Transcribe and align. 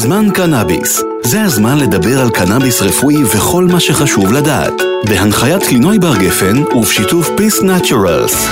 זמן 0.00 0.26
קנאביס. 0.34 1.02
זה 1.22 1.42
הזמן 1.42 1.78
לדבר 1.78 2.20
על 2.20 2.30
קנאביס 2.30 2.82
רפואי 2.82 3.24
וכל 3.24 3.64
מה 3.64 3.80
שחשוב 3.80 4.32
לדעת. 4.32 4.72
בהנחיית 5.08 5.62
קלינוי 5.68 5.98
בר 5.98 6.16
גפן 6.16 6.62
ובשיתוף 6.76 7.28
פיס 7.36 7.62
נטורלס. 7.62 8.46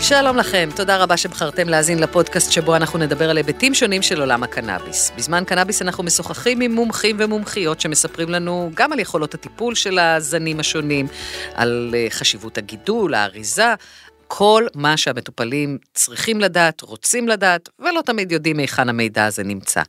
שלום 0.00 0.36
לכם, 0.36 0.68
תודה 0.76 0.96
רבה 0.96 1.16
שבחרתם 1.16 1.68
להאזין 1.68 1.98
לפודקאסט 1.98 2.52
שבו 2.52 2.76
אנחנו 2.76 2.98
נדבר 2.98 3.30
על 3.30 3.36
היבטים 3.36 3.74
שונים 3.74 4.02
של 4.02 4.20
עולם 4.20 4.42
הקנאביס. 4.42 5.12
בזמן 5.16 5.44
קנאביס 5.46 5.82
אנחנו 5.82 6.04
משוחחים 6.04 6.60
עם 6.60 6.72
מומחים 6.72 7.16
ומומחיות 7.18 7.80
שמספרים 7.80 8.28
לנו 8.28 8.70
גם 8.74 8.92
על 8.92 8.98
יכולות 9.00 9.34
הטיפול 9.34 9.74
של 9.74 9.98
הזנים 9.98 10.60
השונים, 10.60 11.06
על 11.54 11.94
אה, 11.94 12.06
חשיבות 12.10 12.58
הגידול, 12.58 13.14
האריזה, 13.14 13.74
כל 14.32 14.66
מה 14.74 14.96
שהמטופלים 14.96 15.78
צריכים 15.94 16.40
לדעת, 16.40 16.80
רוצים 16.80 17.28
לדעת, 17.28 17.68
ולא 17.78 18.02
תמיד 18.06 18.32
יודעים 18.32 18.58
היכן 18.58 18.88
המידע 18.88 19.24
הזה 19.24 19.44
נמצא. 19.44 19.82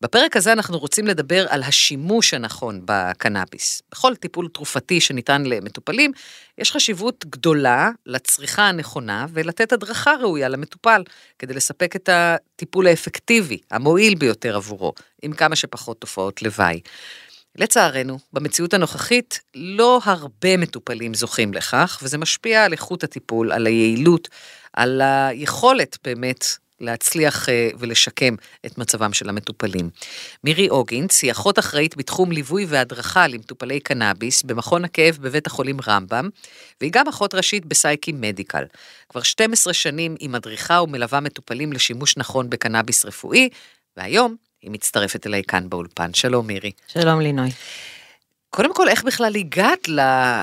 בפרק 0.00 0.36
הזה 0.36 0.52
אנחנו 0.52 0.78
רוצים 0.78 1.06
לדבר 1.06 1.46
על 1.48 1.62
השימוש 1.62 2.34
הנכון 2.34 2.80
בקנאביס. 2.84 3.82
בכל 3.92 4.14
טיפול 4.14 4.48
תרופתי 4.48 5.00
שניתן 5.00 5.42
למטופלים, 5.46 6.12
יש 6.58 6.72
חשיבות 6.72 7.24
גדולה 7.26 7.90
לצריכה 8.06 8.68
הנכונה 8.68 9.26
ולתת 9.32 9.72
הדרכה 9.72 10.14
ראויה 10.20 10.48
למטופל, 10.48 11.02
כדי 11.38 11.54
לספק 11.54 11.96
את 11.96 12.08
הטיפול 12.12 12.86
האפקטיבי, 12.86 13.58
המועיל 13.70 14.14
ביותר 14.14 14.56
עבורו, 14.56 14.92
עם 15.22 15.32
כמה 15.32 15.56
שפחות 15.56 16.00
תופעות 16.00 16.42
לוואי. 16.42 16.80
לצערנו, 17.56 18.18
במציאות 18.32 18.74
הנוכחית 18.74 19.40
לא 19.54 20.00
הרבה 20.04 20.56
מטופלים 20.56 21.14
זוכים 21.14 21.54
לכך, 21.54 22.00
וזה 22.02 22.18
משפיע 22.18 22.64
על 22.64 22.72
איכות 22.72 23.04
הטיפול, 23.04 23.52
על 23.52 23.66
היעילות, 23.66 24.28
על 24.72 25.00
היכולת 25.00 25.98
באמת 26.04 26.44
להצליח 26.80 27.48
אה, 27.48 27.70
ולשקם 27.78 28.34
את 28.66 28.78
מצבם 28.78 29.12
של 29.12 29.28
המטופלים. 29.28 29.90
מירי 30.44 30.68
אוגינץ 30.68 31.22
היא 31.22 31.30
אחות 31.32 31.58
אחראית 31.58 31.96
בתחום 31.96 32.32
ליווי 32.32 32.66
והדרכה 32.68 33.26
למטופלי 33.26 33.80
קנאביס 33.80 34.42
במכון 34.42 34.84
הכאב 34.84 35.18
בבית 35.20 35.46
החולים 35.46 35.76
רמב"ם, 35.86 36.28
והיא 36.80 36.92
גם 36.92 37.08
אחות 37.08 37.34
ראשית 37.34 37.66
בסייקי 37.66 38.12
מדיקל. 38.12 38.64
כבר 39.08 39.22
12 39.22 39.72
שנים 39.72 40.16
היא 40.20 40.30
מדריכה 40.30 40.82
ומלווה 40.82 41.20
מטופלים 41.20 41.72
לשימוש 41.72 42.16
נכון 42.16 42.50
בקנאביס 42.50 43.04
רפואי, 43.04 43.48
והיום 43.96 44.36
היא 44.62 44.70
מצטרפת 44.70 45.26
אליי 45.26 45.42
כאן 45.48 45.68
באולפן. 45.68 46.14
שלום 46.14 46.46
מירי. 46.46 46.70
שלום 46.88 47.20
לינוי. 47.20 47.50
קודם 48.50 48.74
כל, 48.74 48.88
איך 48.88 49.04
בכלל 49.04 49.36
הגעת 49.36 49.88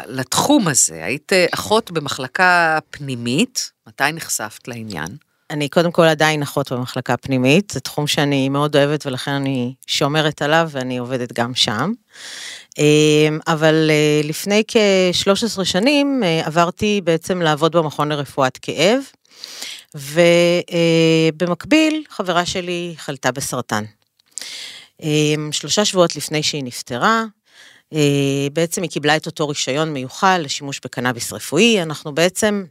לתחום 0.08 0.68
הזה? 0.68 1.06
היית 1.06 1.34
אה, 1.34 1.46
אחות 1.52 1.92
במחלקה 1.92 2.80
פנימית, 2.90 3.72
מתי 3.88 4.04
נחשפת 4.14 4.68
לעניין? 4.68 5.08
אני 5.50 5.70
קודם 5.70 5.92
כל 5.92 6.04
עדיין 6.04 6.42
אחות 6.42 6.72
במחלקה 6.72 7.18
פנימית, 7.18 7.72
זה 7.72 7.80
תחום 7.80 8.08
שאני 8.08 8.50
מאוד 8.50 8.76
אוהבת 8.76 9.06
ולכן 9.06 9.32
אני 9.32 9.74
שומרת 9.88 10.42
עליו 10.42 10.70
ואני 10.72 10.98
עובדת 10.98 11.34
גם 11.34 11.56
שם. 11.56 11.92
אמ, 12.78 13.40
אבל 13.48 13.90
אה, 13.90 14.22
לפני 14.24 14.64
כ-13 14.68 15.64
שנים 15.64 16.24
אה, 16.24 16.42
עברתי 16.46 17.02
בעצם 17.04 17.42
לעבוד 17.42 17.72
במכון 17.76 18.09
לרפואת 18.09 18.58
כאב, 18.58 19.00
ובמקביל 21.36 22.04
חברה 22.09 22.46
שלי 22.46 22.94
חלתה 22.98 23.31
בסרטן. 23.31 23.84
אמ, 25.03 25.52
שלושה 25.52 25.86
שבועות 25.86 26.16
לפני 26.16 26.44
שהיא 26.44 26.64
נפטרה, 26.64 27.23
אה, 27.94 28.48
בעצם 28.53 28.81
היא 28.81 28.90
קיבלה 28.92 29.16
את 29.16 29.26
אותו 29.26 29.48
רישיון 29.48 29.94
מיוחל 29.94 30.42
לשימוש 30.44 30.80
בקנאביס 30.86 31.34
רפואי, 31.34 31.81
אנחנו 31.81 32.16
בעצם 32.16 32.66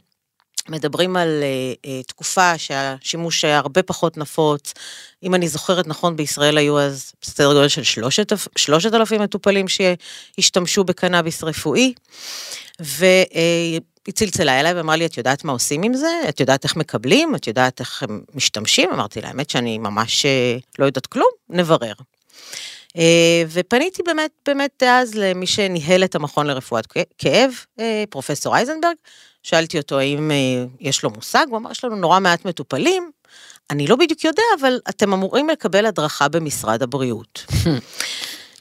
מדברים 0.69 1.17
על 1.17 1.43
uh, 1.43 1.85
uh, 1.85 2.07
תקופה 2.07 2.57
שהשימוש 2.57 3.45
היה 3.45 3.57
הרבה 3.57 3.83
פחות 3.83 4.17
נפוץ. 4.17 4.73
אם 5.23 5.35
אני 5.35 5.47
זוכרת 5.47 5.87
נכון, 5.87 6.15
בישראל 6.15 6.57
היו 6.57 6.79
אז 6.79 7.11
סדר 7.23 7.53
גודל 7.53 7.67
של 7.67 7.83
שלושת, 7.83 8.33
שלושת 8.57 8.93
אלפים 8.93 9.21
מטופלים 9.21 9.65
שהשתמשו 9.67 10.83
בקנאביס 10.83 11.43
רפואי. 11.43 11.93
והיא 12.79 13.81
צלצלה 14.13 14.59
אליי 14.59 14.73
ואמרה 14.73 14.95
לי, 14.95 15.05
את 15.05 15.17
יודעת 15.17 15.43
מה 15.43 15.51
עושים 15.51 15.83
עם 15.83 15.93
זה? 15.93 16.21
את 16.29 16.39
יודעת 16.39 16.63
איך 16.63 16.75
מקבלים? 16.75 17.35
את 17.35 17.47
יודעת 17.47 17.79
איך 17.79 18.03
הם 18.03 18.21
משתמשים? 18.33 18.89
אמרתי 18.93 19.21
לה, 19.21 19.27
האמת 19.27 19.49
שאני 19.49 19.77
ממש 19.77 20.25
לא 20.79 20.85
יודעת 20.85 21.07
כלום, 21.07 21.29
נברר. 21.49 21.93
Uh, 22.87 22.99
ופניתי 23.49 24.03
באמת, 24.03 24.31
באמת 24.45 24.83
אז 24.83 25.15
למי 25.15 25.47
שניהל 25.47 26.03
את 26.03 26.15
המכון 26.15 26.47
לרפואת 26.47 26.87
כאב, 27.17 27.51
uh, 27.79 27.81
פרופסור 28.09 28.55
אייזנברג, 28.55 28.95
שאלתי 29.47 29.77
אותו 29.77 29.99
האם 29.99 30.31
אה, 30.31 30.65
יש 30.79 31.03
לו 31.03 31.09
מושג, 31.09 31.45
הוא 31.49 31.57
אמר, 31.57 31.71
יש 31.71 31.83
לנו 31.83 31.95
נורא 31.95 32.19
מעט 32.19 32.45
מטופלים, 32.45 33.11
אני 33.69 33.87
לא 33.87 33.95
בדיוק 33.95 34.23
יודע, 34.23 34.43
אבל 34.59 34.79
אתם 34.89 35.13
אמורים 35.13 35.49
לקבל 35.49 35.85
הדרכה 35.85 36.27
במשרד 36.27 36.83
הבריאות. 36.83 37.45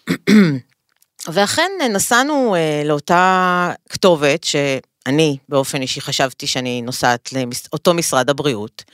ואכן 1.32 1.70
נסענו 1.91 2.54
אה, 2.54 2.82
לאותה 2.84 3.72
כתובת 3.88 4.44
שאני 4.44 5.36
באופן 5.48 5.82
אישי 5.82 6.00
חשבתי 6.00 6.47
שאני 6.47 6.82
נוסעת 6.82 7.31
לאותו 7.32 7.94
משרד 7.94 8.31
הבריאות 8.31 8.84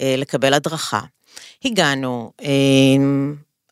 אה, 0.00 0.14
לקבל 0.18 0.54
הדרכה. 0.54 1.00
הגענו, 1.64 2.32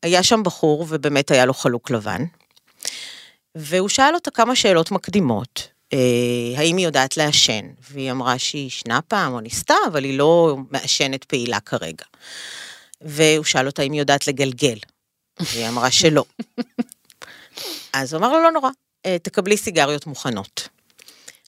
היה 0.05 0.23
שם 0.23 0.43
בחור 0.43 0.87
ובאמת 0.89 1.31
היה 1.31 1.45
לו 1.47 1.55
חלוק 1.55 1.91
לבן, 1.91 2.25
והוא 3.55 3.89
שאל 3.89 4.15
אותה 4.15 4.31
כמה 4.31 4.57
שאלות 4.57 4.91
מקדימות, 4.91 5.69
אה, 5.93 5.99
האם 6.57 6.77
היא 6.77 6.87
יודעת 6.87 7.17
לעשן? 7.17 7.67
והיא 7.91 8.11
אמרה 8.11 8.39
שהיא 8.39 8.67
ישנה 8.67 9.03
פעם 9.03 9.33
או 9.33 9.41
ניסתה, 9.41 9.75
אבל 9.87 10.05
היא 10.05 10.19
לא 10.19 10.57
מעשנת 10.71 11.25
פעילה 11.25 11.61
כרגע. 11.61 12.05
והוא 13.01 13.45
שאל 13.45 13.67
אותה 13.67 13.83
אם 13.83 13.93
היא 13.93 14.01
יודעת 14.01 14.27
לגלגל, 14.27 14.79
והיא 15.41 15.69
אמרה 15.69 15.91
שלא. 15.91 16.25
אז 17.93 18.15
הוא 18.15 18.19
אמר 18.21 18.33
לו, 18.33 18.43
לא 18.43 18.51
נורא, 18.51 18.71
אה, 19.07 19.17
תקבלי 19.23 19.57
סיגריות 19.57 20.07
מוכנות. 20.07 20.69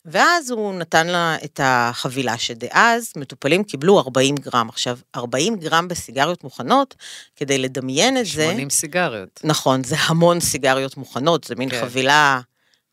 ואז 0.07 0.51
הוא 0.51 0.75
נתן 0.75 1.07
לה 1.07 1.37
את 1.45 1.61
החבילה 1.63 2.39
שדאז 2.39 3.13
מטופלים 3.17 3.65
קיבלו 3.65 3.99
40 3.99 4.35
גרם. 4.35 4.69
עכשיו, 4.69 4.99
40 5.15 5.57
גרם 5.57 5.89
בסיגריות 5.89 6.45
מוכנות, 6.45 6.95
כדי 7.37 7.59
לדמיין 7.59 8.17
את 8.17 8.27
80 8.27 8.47
זה... 8.47 8.53
80 8.53 8.71
סיגריות. 8.71 9.41
נכון, 9.45 9.85
זה 9.85 9.97
המון 9.99 10.41
סיגריות 10.41 10.97
מוכנות, 10.97 11.45
זה 11.45 11.55
מין 11.55 11.71
כן. 11.71 11.81
חבילה 11.81 12.41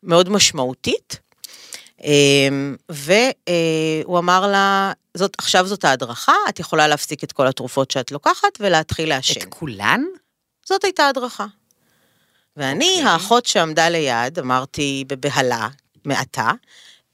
מאוד 0.04 0.30
משמעותית. 0.30 1.20
אמ, 2.04 2.76
והוא 2.90 4.20
אמר 4.20 4.48
לה, 4.48 4.92
זאת, 5.14 5.36
עכשיו 5.38 5.68
זאת 5.68 5.86
ההדרכה, 5.86 6.36
את 6.50 6.60
יכולה 6.60 6.88
להפסיק 6.88 7.24
את 7.24 7.32
כל 7.32 7.48
התרופות 7.48 7.92
שאת 7.92 8.12
לוקחת 8.12 8.58
ולהתחיל 8.60 9.10
לעשן. 9.10 9.40
את 9.40 9.46
כולן? 9.50 10.04
זאת 10.66 10.84
הייתה 10.84 11.08
הדרכה. 11.08 11.46
ואני, 12.58 12.86
okay. 12.86 12.98
אוקיי. 12.98 13.12
האחות 13.12 13.46
שעמדה 13.46 13.90
ליד, 13.90 14.40
אמרתי 14.40 15.04
בבהלה, 15.08 15.68
מעטה, 16.06 16.52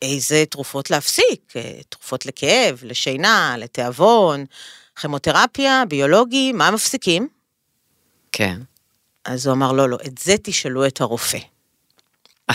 איזה 0.02 0.44
תרופות 0.50 0.90
להפסיק, 0.90 1.54
אה, 1.56 1.80
תרופות 1.90 2.26
לכאב, 2.26 2.80
לשינה, 2.84 3.56
לתיאבון, 3.58 4.46
כימותרפיה, 5.02 5.84
ביולוגי, 5.88 6.52
מה 6.52 6.72
מפסיקים? 6.72 7.28
כן. 8.32 8.60
אז 9.26 9.48
הוא 9.48 9.54
אמר, 9.54 9.72
לא, 9.72 9.90
לא, 9.90 9.98
את 10.06 10.18
זה 10.18 10.36
תשאלו 10.44 10.88
את 10.88 11.02
הרופא. 11.02 11.40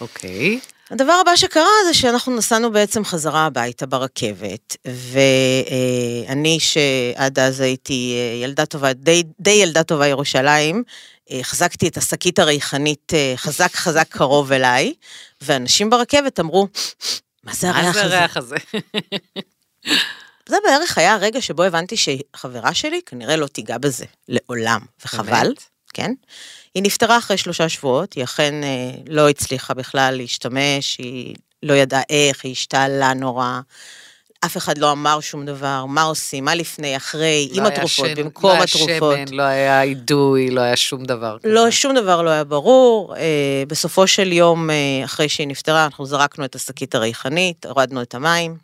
אוקיי. 0.00 0.60
okay. 0.62 0.77
הדבר 0.90 1.12
הבא 1.12 1.36
שקרה 1.36 1.66
זה 1.86 1.94
שאנחנו 1.94 2.36
נסענו 2.36 2.72
בעצם 2.72 3.04
חזרה 3.04 3.46
הביתה 3.46 3.86
ברכבת, 3.86 4.76
ואני 4.84 6.60
שעד 6.60 7.38
אז 7.38 7.60
הייתי 7.60 8.14
אה, 8.16 8.44
ילדה 8.44 8.66
טובה, 8.66 8.92
די, 8.92 9.22
די 9.40 9.50
ילדה 9.50 9.82
טובה 9.82 10.06
ירושלים, 10.06 10.82
אה, 11.30 11.40
החזקתי 11.40 11.88
את 11.88 11.96
השקית 11.96 12.38
הריחנית 12.38 13.12
אה, 13.14 13.32
חזק 13.36 13.74
חזק 13.74 14.06
קרוב 14.08 14.52
אליי, 14.52 14.94
ואנשים 15.40 15.90
ברכבת 15.90 16.40
אמרו, 16.40 16.68
מה 17.44 17.54
זה 17.54 17.70
הריח 17.70 17.86
הזה? 17.88 18.02
מה 18.02 18.08
זה 18.08 18.18
הריח 18.18 18.36
הזה? 18.36 18.56
זה 20.48 20.56
בערך 20.64 20.98
היה 20.98 21.14
הרגע 21.14 21.40
שבו 21.40 21.62
הבנתי 21.62 21.96
שחברה 21.96 22.74
שלי 22.74 23.00
כנראה 23.06 23.36
לא 23.36 23.46
תיגע 23.46 23.78
בזה 23.78 24.04
לעולם, 24.28 24.80
וחבל, 25.04 25.42
באמת? 25.42 25.77
כן? 25.98 26.12
היא 26.74 26.82
נפטרה 26.82 27.18
אחרי 27.18 27.36
שלושה 27.36 27.68
שבועות, 27.68 28.12
היא 28.12 28.24
אכן 28.24 28.54
אה, 28.64 28.90
לא 29.08 29.28
הצליחה 29.28 29.74
בכלל 29.74 30.14
להשתמש, 30.16 30.98
היא 30.98 31.34
לא 31.62 31.74
ידעה 31.74 32.02
איך, 32.10 32.44
היא 32.44 32.52
השתעלה 32.52 33.14
נורא. 33.14 33.60
אף 34.44 34.56
אחד 34.56 34.78
לא 34.78 34.92
אמר 34.92 35.20
שום 35.20 35.46
דבר, 35.46 35.84
מה 35.84 36.02
עושים, 36.02 36.44
מה 36.44 36.54
לפני, 36.54 36.96
אחרי, 36.96 37.48
לא 37.52 37.60
עם 37.60 37.66
התרופות, 37.66 38.06
שן, 38.06 38.14
במקום 38.14 38.50
לא 38.50 38.62
התרופות. 38.62 39.00
לא 39.00 39.12
היה 39.12 39.26
שמן, 39.26 39.36
לא 39.36 39.42
היה 39.42 39.82
אידוי, 39.82 40.50
לא 40.50 40.60
היה 40.60 40.76
שום 40.76 41.04
דבר. 41.04 41.36
לא, 41.44 41.60
כזה. 41.60 41.72
שום 41.72 41.94
דבר 41.94 42.22
לא 42.22 42.30
היה 42.30 42.44
ברור. 42.44 43.16
אה, 43.16 43.62
בסופו 43.68 44.06
של 44.06 44.32
יום, 44.32 44.70
אה, 44.70 45.04
אחרי 45.04 45.28
שהיא 45.28 45.48
נפטרה, 45.48 45.84
אנחנו 45.84 46.06
זרקנו 46.06 46.44
את 46.44 46.54
השקית 46.54 46.94
הריחנית, 46.94 47.66
הורדנו 47.66 48.02
את 48.02 48.14
המים. 48.14 48.56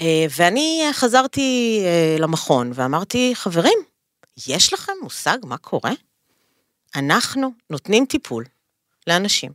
אה, 0.00 0.26
ואני 0.38 0.82
חזרתי 0.92 1.80
אה, 1.84 2.16
למכון 2.18 2.70
ואמרתי, 2.74 3.32
חברים, 3.34 3.78
יש 4.46 4.72
לכם 4.72 4.92
מושג 5.02 5.38
מה 5.44 5.56
קורה? 5.56 5.92
אנחנו 6.94 7.52
נותנים 7.70 8.06
טיפול 8.06 8.44
לאנשים. 9.06 9.52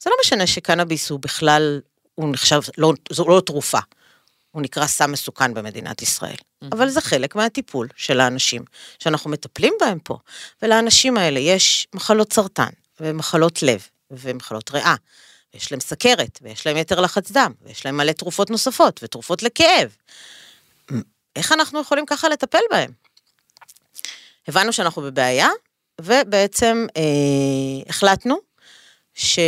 זה 0.00 0.10
לא 0.10 0.16
משנה 0.24 0.46
שקנאביס 0.46 1.10
הוא 1.10 1.20
בכלל, 1.20 1.80
הוא 2.14 2.32
נחשב, 2.32 2.60
לא, 2.78 2.92
זו 3.10 3.24
לא 3.28 3.42
תרופה. 3.46 3.78
הוא 4.50 4.62
נקרא 4.62 4.86
סם 4.86 5.12
מסוכן 5.12 5.54
במדינת 5.54 6.02
ישראל. 6.02 6.36
אבל 6.72 6.88
זה 6.88 7.00
חלק 7.00 7.34
מהטיפול 7.34 7.88
של 7.96 8.20
האנשים 8.20 8.64
שאנחנו 8.98 9.30
מטפלים 9.30 9.74
בהם 9.80 9.98
פה. 9.98 10.18
ולאנשים 10.62 11.16
האלה 11.16 11.40
יש 11.40 11.86
מחלות 11.94 12.32
סרטן, 12.32 12.70
ומחלות 13.00 13.62
לב, 13.62 13.86
ומחלות 14.10 14.70
ריאה, 14.70 14.94
ויש 15.54 15.72
להם 15.72 15.80
סכרת, 15.80 16.38
ויש 16.42 16.66
להם 16.66 16.76
יתר 16.76 17.00
לחץ 17.00 17.30
דם, 17.30 17.52
ויש 17.62 17.86
להם 17.86 17.96
מלא 17.96 18.12
תרופות 18.12 18.50
נוספות, 18.50 19.00
ותרופות 19.02 19.42
לכאב. 19.42 19.96
איך 21.36 21.52
אנחנו 21.52 21.80
יכולים 21.80 22.06
ככה 22.06 22.28
לטפל 22.28 22.58
בהם? 22.70 22.92
הבנו 24.48 24.72
שאנחנו 24.72 25.02
בבעיה, 25.02 25.48
ובעצם 26.00 26.86
אה, 26.96 27.02
החלטנו 27.88 28.36
ש... 29.14 29.38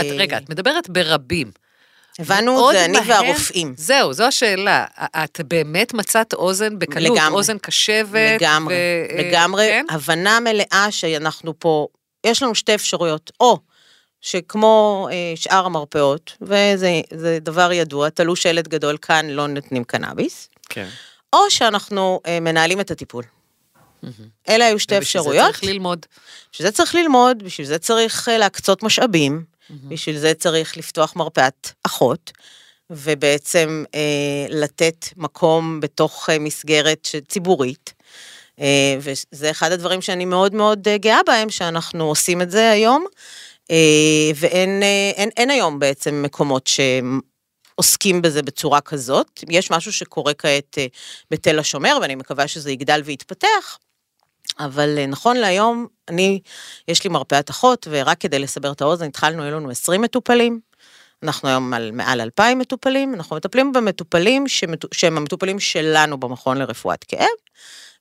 את, 0.00 0.06
רגע, 0.18 0.38
את 0.38 0.50
מדברת 0.50 0.88
ברבים. 0.90 1.50
הבנו, 2.18 2.72
זה 2.72 2.84
אני 2.84 2.98
מהר- 2.98 3.08
והרופאים. 3.08 3.74
זהו, 3.76 4.12
זו 4.12 4.24
השאלה. 4.24 4.84
את 5.00 5.40
באמת 5.48 5.94
מצאת 5.94 6.32
אוזן 6.34 6.78
בקלות, 6.78 7.16
לגמרי. 7.18 7.36
אוזן 7.38 7.58
קשבת. 7.58 8.40
לגמרי, 8.40 8.74
ו- 8.74 9.16
אה, 9.18 9.22
לגמרי, 9.22 9.66
כן? 9.70 9.84
הבנה 9.90 10.40
מלאה 10.40 10.86
שאנחנו 10.90 11.58
פה, 11.58 11.86
יש 12.26 12.42
לנו 12.42 12.54
שתי 12.54 12.74
אפשרויות, 12.74 13.30
או 13.40 13.58
שכמו 14.20 15.08
אה, 15.12 15.32
שאר 15.36 15.66
המרפאות, 15.66 16.32
וזה 16.40 16.90
זה 17.14 17.38
דבר 17.40 17.72
ידוע, 17.72 18.08
תלו 18.10 18.36
שלט 18.36 18.68
גדול 18.68 18.96
כאן, 19.02 19.26
לא 19.30 19.46
נותנים 19.46 19.84
קנאביס, 19.84 20.48
כן. 20.68 20.88
או 21.32 21.38
שאנחנו 21.50 22.20
אה, 22.26 22.40
מנהלים 22.40 22.80
את 22.80 22.90
הטיפול. 22.90 23.24
אלה 24.48 24.66
היו 24.66 24.78
שתי 24.78 24.94
ובשביל 24.96 25.22
זה 25.22 25.28
אפשרויות. 25.28 25.46
צריך 25.46 25.64
ללמוד. 25.64 26.06
בשביל 26.52 26.68
זה 26.68 26.72
צריך 26.72 26.94
ללמוד, 26.94 27.42
בשביל 27.42 27.66
זה 27.66 27.78
צריך 27.78 28.28
אה, 28.28 28.38
להקצות 28.38 28.82
משאבים, 28.82 29.44
בשביל 29.88 30.18
זה 30.18 30.34
צריך 30.34 30.76
לפתוח 30.76 31.16
מרפאת 31.16 31.70
אחות, 31.86 32.32
ובעצם 32.90 33.84
אה, 33.94 34.00
לתת 34.48 35.06
מקום 35.16 35.80
בתוך 35.80 36.30
אה, 36.30 36.38
מסגרת 36.38 37.04
ש- 37.04 37.16
ציבורית. 37.28 37.92
אה, 38.60 38.96
וזה 39.00 39.50
אחד 39.50 39.72
הדברים 39.72 40.00
שאני 40.02 40.24
מאוד 40.24 40.54
מאוד 40.54 40.88
אה, 40.88 40.98
גאה 40.98 41.20
בהם, 41.26 41.50
שאנחנו 41.50 42.04
עושים 42.04 42.42
את 42.42 42.50
זה 42.50 42.70
היום, 42.70 43.06
אה, 43.70 43.76
ואין 44.34 44.82
אה, 44.82 45.10
אין, 45.16 45.30
אין 45.36 45.50
היום 45.50 45.78
בעצם 45.78 46.22
מקומות 46.22 46.66
שעוסקים 46.66 48.22
בזה 48.22 48.42
בצורה 48.42 48.80
כזאת. 48.80 49.44
יש 49.50 49.70
משהו 49.70 49.92
שקורה 49.92 50.34
כעת 50.34 50.78
אה, 50.78 50.86
בתל 51.30 51.58
השומר, 51.58 51.98
ואני 52.02 52.14
מקווה 52.14 52.48
שזה 52.48 52.70
יגדל 52.72 53.02
ויתפתח, 53.04 53.78
אבל 54.58 54.98
אה, 54.98 55.06
נכון 55.06 55.36
להיום, 55.36 55.86
אני, 56.08 56.40
יש 56.88 57.04
לי 57.04 57.10
מרפאת 57.10 57.50
אחות, 57.50 57.86
ורק 57.90 58.20
כדי 58.20 58.38
לסבר 58.38 58.72
את 58.72 58.80
האוזן, 58.80 59.06
התחלנו, 59.06 59.42
היו 59.42 59.56
לנו 59.56 59.70
20 59.70 60.02
מטופלים. 60.02 60.60
אנחנו 61.22 61.48
היום 61.48 61.74
על 61.74 61.90
מעל 61.92 62.20
2,000 62.20 62.58
מטופלים, 62.58 63.14
אנחנו 63.14 63.36
מטפלים 63.36 63.72
במטופלים 63.72 64.48
שמת, 64.48 64.84
שהם 64.94 65.16
המטופלים 65.16 65.60
שלנו 65.60 66.18
במכון 66.18 66.56
לרפואת 66.56 67.04
כאב. 67.04 67.26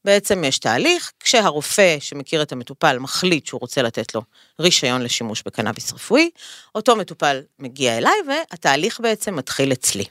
בעצם 0.05 0.43
יש 0.43 0.59
תהליך, 0.59 1.11
כשהרופא 1.19 1.97
שמכיר 1.99 2.41
את 2.41 2.51
המטופל 2.51 2.99
מחליט 2.99 3.45
שהוא 3.45 3.61
רוצה 3.61 3.81
לתת 3.81 4.15
לו 4.15 4.21
רישיון 4.59 5.01
לשימוש 5.01 5.43
בקנאביס 5.45 5.93
רפואי, 5.93 6.29
אותו 6.75 6.95
מטופל 6.95 7.41
מגיע 7.59 7.97
אליי 7.97 8.13
והתהליך 8.27 8.99
בעצם 8.99 9.35
מתחיל 9.35 9.71
אצלי. 9.71 10.05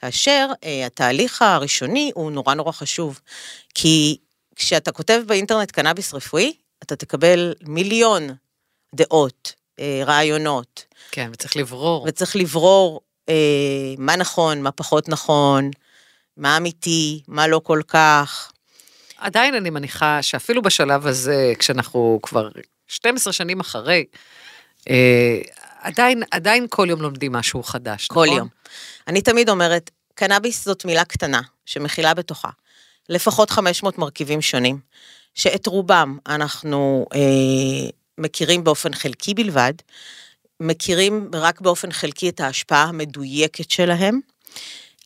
כאשר 0.00 0.48
אה, 0.64 0.86
התהליך 0.86 1.42
הראשוני 1.42 2.10
הוא 2.14 2.32
נורא 2.32 2.54
נורא 2.54 2.72
חשוב, 2.72 3.20
כי 3.74 4.16
כשאתה 4.56 4.92
כותב 4.92 5.22
באינטרנט 5.26 5.70
קנאביס 5.70 6.14
רפואי, 6.14 6.52
אתה 6.82 6.96
תקבל 6.96 7.54
מיליון 7.62 8.30
דעות, 8.94 9.54
אה, 9.80 10.02
רעיונות, 10.04 10.84
כן, 11.10 11.30
וצריך 11.32 11.56
לברור. 11.56 12.04
וצריך 12.08 12.36
לברור 12.36 13.00
אה, 13.28 13.34
מה 13.98 14.16
נכון, 14.16 14.62
מה 14.62 14.72
פחות 14.72 15.08
נכון, 15.08 15.70
מה 16.36 16.56
אמיתי, 16.56 17.22
מה 17.28 17.46
לא 17.46 17.60
כל 17.64 17.80
כך. 17.88 18.52
עדיין 19.18 19.54
אני 19.54 19.70
מניחה 19.70 20.22
שאפילו 20.22 20.62
בשלב 20.62 21.06
הזה, 21.06 21.52
כשאנחנו 21.58 22.20
כבר 22.22 22.48
12 22.88 23.32
שנים 23.32 23.60
אחרי, 23.60 24.04
אה, 24.90 25.38
עדיין, 25.80 26.22
עדיין 26.30 26.66
כל 26.70 26.86
יום 26.90 27.02
לומדים 27.02 27.32
משהו 27.32 27.62
חדש, 27.62 28.06
כל 28.06 28.24
נכון? 28.24 28.38
יום. 28.38 28.48
אני 29.08 29.22
תמיד 29.22 29.48
אומרת, 29.48 29.90
קנאביס 30.14 30.64
זאת 30.64 30.84
מילה 30.84 31.04
קטנה, 31.04 31.40
שמכילה 31.66 32.14
בתוכה 32.14 32.50
לפחות 33.10 33.50
500 33.50 33.98
מרכיבים 33.98 34.42
שונים, 34.42 34.78
שאת 35.34 35.66
רובם 35.66 36.18
אנחנו 36.26 37.06
אה, 37.14 37.90
מכירים 38.18 38.64
באופן 38.64 38.94
חלקי 38.94 39.34
בלבד, 39.34 39.72
מכירים 40.60 41.30
רק 41.34 41.60
באופן 41.60 41.92
חלקי 41.92 42.28
את 42.28 42.40
ההשפעה 42.40 42.82
המדויקת 42.82 43.70
שלהם. 43.70 44.20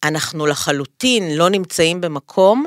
אנחנו 0.05 0.47
לחלוטין 0.47 1.37
לא 1.37 1.51
נמצאים 1.51 2.01
במקום 2.01 2.65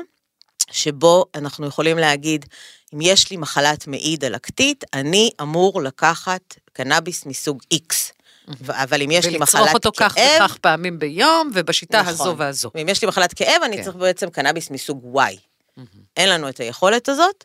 שבו 0.70 1.24
אנחנו 1.34 1.66
יכולים 1.66 1.98
להגיד, 1.98 2.46
אם 2.94 3.00
יש 3.00 3.30
לי 3.30 3.36
מחלת 3.36 3.86
מעי 3.86 4.16
דלקתית, 4.16 4.84
אני 4.94 5.30
אמור 5.42 5.82
לקחת 5.82 6.54
קנאביס 6.72 7.26
מסוג 7.26 7.62
X. 7.74 8.17
אבל 8.68 9.02
אם 9.02 9.10
יש 9.10 9.26
לי 9.26 9.38
מחלת 9.38 9.50
כאב... 9.50 9.60
ולצרוך 9.60 9.74
אותו 9.74 9.90
כך 9.96 10.16
וכך 10.36 10.56
פעמים 10.60 10.98
ביום, 10.98 11.50
ובשיטה 11.54 12.00
נכון. 12.00 12.12
הזו 12.12 12.34
והזו. 12.38 12.70
ואם 12.74 12.88
יש 12.88 13.02
לי 13.02 13.08
מחלת 13.08 13.34
כאב, 13.34 13.62
אני 13.64 13.76
כן. 13.76 13.82
צריך 13.82 13.96
בעצם 13.96 14.30
קנאביס 14.30 14.70
מסוג 14.70 15.16
Y. 15.16 15.48
אין 16.16 16.28
לנו 16.28 16.48
את 16.48 16.60
היכולת 16.60 17.08
הזאת. 17.08 17.44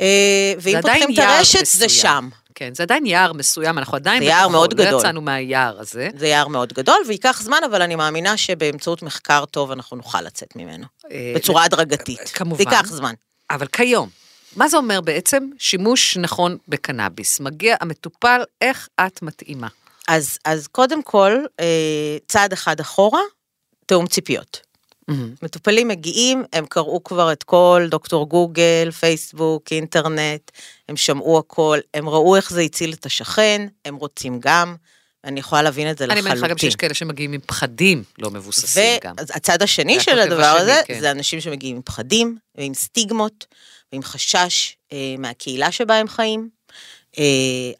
אה, 0.00 0.54
ואם 0.60 0.72
זה 0.72 0.82
פותחים 0.82 1.14
את 1.14 1.18
הרשת, 1.18 1.66
זה 1.66 1.86
מסוים. 1.86 2.00
שם. 2.02 2.28
כן, 2.54 2.74
זה 2.74 2.82
עדיין 2.82 3.06
יער 3.06 3.32
מסוים, 3.32 3.78
אנחנו 3.78 3.96
עדיין 3.96 4.22
זה 4.22 4.28
יער 4.28 4.48
מאוד 4.48 4.78
לא 4.78 4.84
גדול. 4.84 5.00
יצאנו 5.00 5.20
מהיער 5.20 5.80
הזה. 5.80 6.08
זה 6.16 6.28
יער 6.28 6.48
מאוד 6.48 6.72
גדול, 6.72 6.96
וייקח 7.08 7.42
זמן, 7.42 7.58
אבל 7.70 7.82
אני 7.82 7.94
מאמינה 7.94 8.36
שבאמצעות 8.36 9.02
מחקר 9.02 9.44
טוב 9.44 9.70
אנחנו 9.70 9.96
נוכל 9.96 10.20
לצאת 10.20 10.56
ממנו. 10.56 10.86
אה, 11.10 11.32
בצורה 11.36 11.64
הדרגתית. 11.64 12.20
כמובן. 12.34 12.56
זה 12.56 12.62
ייקח 12.62 12.86
זמן. 12.86 13.14
אבל 13.50 13.66
כיום, 13.66 14.08
מה 14.56 14.68
זה 14.68 14.76
אומר 14.76 15.00
בעצם 15.00 15.48
שימוש 15.58 16.16
נכון 16.16 16.56
בקנאביס? 16.68 17.40
מגיע 17.40 17.76
המטופל, 17.80 18.42
איך 18.60 18.88
את 19.00 19.22
מתאימה? 19.22 19.68
אז, 20.12 20.38
אז 20.44 20.66
קודם 20.66 21.02
כל, 21.02 21.44
אה, 21.60 22.16
צעד 22.28 22.52
אחד 22.52 22.80
אחורה, 22.80 23.20
תיאום 23.86 24.06
ציפיות. 24.06 24.60
מטופלים 25.42 25.88
מגיעים, 25.88 26.44
הם 26.52 26.66
קראו 26.66 27.04
כבר 27.04 27.32
את 27.32 27.42
כל 27.42 27.86
דוקטור 27.90 28.28
גוגל, 28.28 28.90
פייסבוק, 29.00 29.72
אינטרנט, 29.72 30.50
הם 30.88 30.96
שמעו 30.96 31.38
הכל, 31.38 31.78
הם 31.94 32.08
ראו 32.08 32.36
איך 32.36 32.50
זה 32.50 32.60
הציל 32.60 32.92
את 32.92 33.06
השכן, 33.06 33.66
הם 33.84 33.96
רוצים 33.96 34.40
גם, 34.40 34.76
אני 35.24 35.40
יכולה 35.40 35.62
להבין 35.62 35.90
את 35.90 35.98
זה 35.98 36.04
אני 36.04 36.12
לחלוטין. 36.12 36.32
מניחה 36.32 36.48
גם 36.48 36.58
שיש 36.58 36.76
כאלה 36.76 36.94
שמגיעים 36.94 37.32
עם 37.32 37.40
פחדים 37.46 38.04
לא 38.18 38.30
מבוססים 38.30 38.98
גם. 39.02 39.14
והצד 39.18 39.62
השני 39.62 40.00
של 40.00 40.18
הדבר 40.18 40.44
הזה, 40.44 40.80
כן. 40.84 41.00
זה 41.00 41.10
אנשים 41.10 41.40
שמגיעים 41.40 41.76
עם 41.76 41.82
פחדים, 41.82 42.38
ועם 42.54 42.74
סטיגמות, 42.74 43.46
ועם 43.92 44.02
חשש 44.02 44.76
אה, 44.92 45.14
מהקהילה 45.18 45.72
שבה 45.72 45.94
הם 45.96 46.08
חיים. 46.08 46.48
אה, 47.18 47.24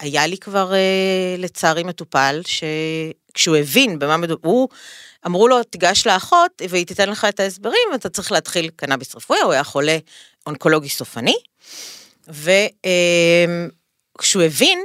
היה 0.00 0.26
לי 0.26 0.38
כבר, 0.38 0.74
אה, 0.74 1.36
לצערי, 1.38 1.82
מטופל, 1.82 2.40
שכשהוא 2.46 3.56
הבין 3.56 3.98
במה 3.98 4.16
מדובר, 4.16 4.48
הוא, 4.48 4.68
אמרו 5.26 5.48
לו, 5.48 5.62
תיגש 5.62 6.06
לאחות, 6.06 6.62
והיא 6.68 6.86
תיתן 6.86 7.08
לך 7.08 7.24
את 7.24 7.40
ההסברים, 7.40 7.88
ואתה 7.92 8.08
צריך 8.08 8.32
להתחיל 8.32 8.70
קנאביס 8.76 9.16
רפואי, 9.16 9.40
הוא 9.40 9.52
היה 9.52 9.64
חולה 9.64 9.98
אונקולוגי 10.46 10.88
סופני, 10.88 11.36
וכשהוא 12.28 12.62
הבין 14.42 14.78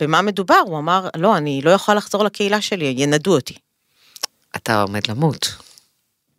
במה 0.00 0.22
מדובר, 0.22 0.62
הוא 0.66 0.78
אמר, 0.78 1.08
לא, 1.16 1.36
אני 1.36 1.60
לא 1.64 1.70
יכול 1.70 1.94
לחזור 1.94 2.24
לקהילה 2.24 2.60
שלי, 2.60 2.94
ינדו 2.96 3.34
אותי. 3.34 3.54
אתה 4.56 4.82
עומד 4.82 5.08
למות. 5.08 5.54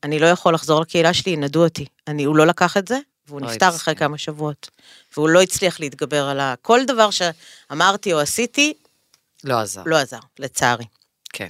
אני 0.03 0.19
לא 0.19 0.25
יכול 0.25 0.53
לחזור 0.53 0.81
לקהילה 0.81 1.13
שלי, 1.13 1.31
ינדו 1.31 1.63
אותי. 1.63 1.85
אני, 2.07 2.23
הוא 2.23 2.35
לא 2.35 2.47
לקח 2.47 2.77
את 2.77 2.87
זה, 2.87 2.99
והוא 3.29 3.41
אוי, 3.41 3.51
נפטר 3.51 3.69
אחרי. 3.69 3.95
כמה 3.95 4.17
שבועות. 4.17 4.69
והוא 5.17 5.29
לא 5.29 5.41
הצליח 5.41 5.79
להתגבר 5.79 6.25
על 6.25 6.39
ה... 6.39 6.53
כל 6.61 6.79
דבר 6.87 7.09
שאמרתי 7.11 8.13
או 8.13 8.19
עשיתי, 8.19 8.73
לא 9.43 9.59
עזר. 9.59 9.81
לא 9.85 9.95
עזר, 9.97 10.19
לצערי. 10.39 10.85
כן. 11.33 11.47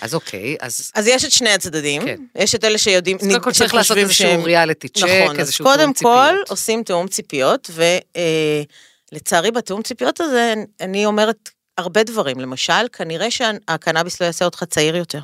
אז 0.00 0.14
אוקיי, 0.14 0.56
אז 0.60 0.90
אז 0.94 1.06
יש 1.06 1.24
את 1.24 1.32
שני 1.32 1.50
הצדדים, 1.50 2.02
כן. 2.04 2.16
יש 2.34 2.54
את 2.54 2.64
אלה 2.64 2.78
שיודעים, 2.78 3.16
אז 3.16 3.26
קודם 3.28 3.40
כל 3.42 3.52
צריך 3.52 3.74
לעשות 3.74 3.96
איזשהו 3.96 4.24
שהם- 4.28 4.42
ריאליטי 4.42 4.88
צ'ק, 4.88 4.96
נכון, 4.96 5.30
אז 5.34 5.38
איזשהו 5.38 5.64
קודם 5.64 5.92
תיאום 5.92 6.14
כל 6.16 6.28
ציפיות. 6.30 6.50
עושים 6.50 6.82
תיאום 6.82 7.08
ציפיות, 7.08 7.70
ולצערי 9.12 9.50
בתיאום 9.50 9.82
ציפיות 9.82 10.20
הזה, 10.20 10.54
אני 10.80 11.06
אומרת 11.06 11.50
הרבה 11.78 12.02
דברים. 12.04 12.40
למשל, 12.40 12.88
כנראה 12.92 13.30
שהקנאביס 13.30 14.20
לא 14.20 14.26
יעשה 14.26 14.44
אותך 14.44 14.64
צעיר 14.64 14.96
יותר. 14.96 15.20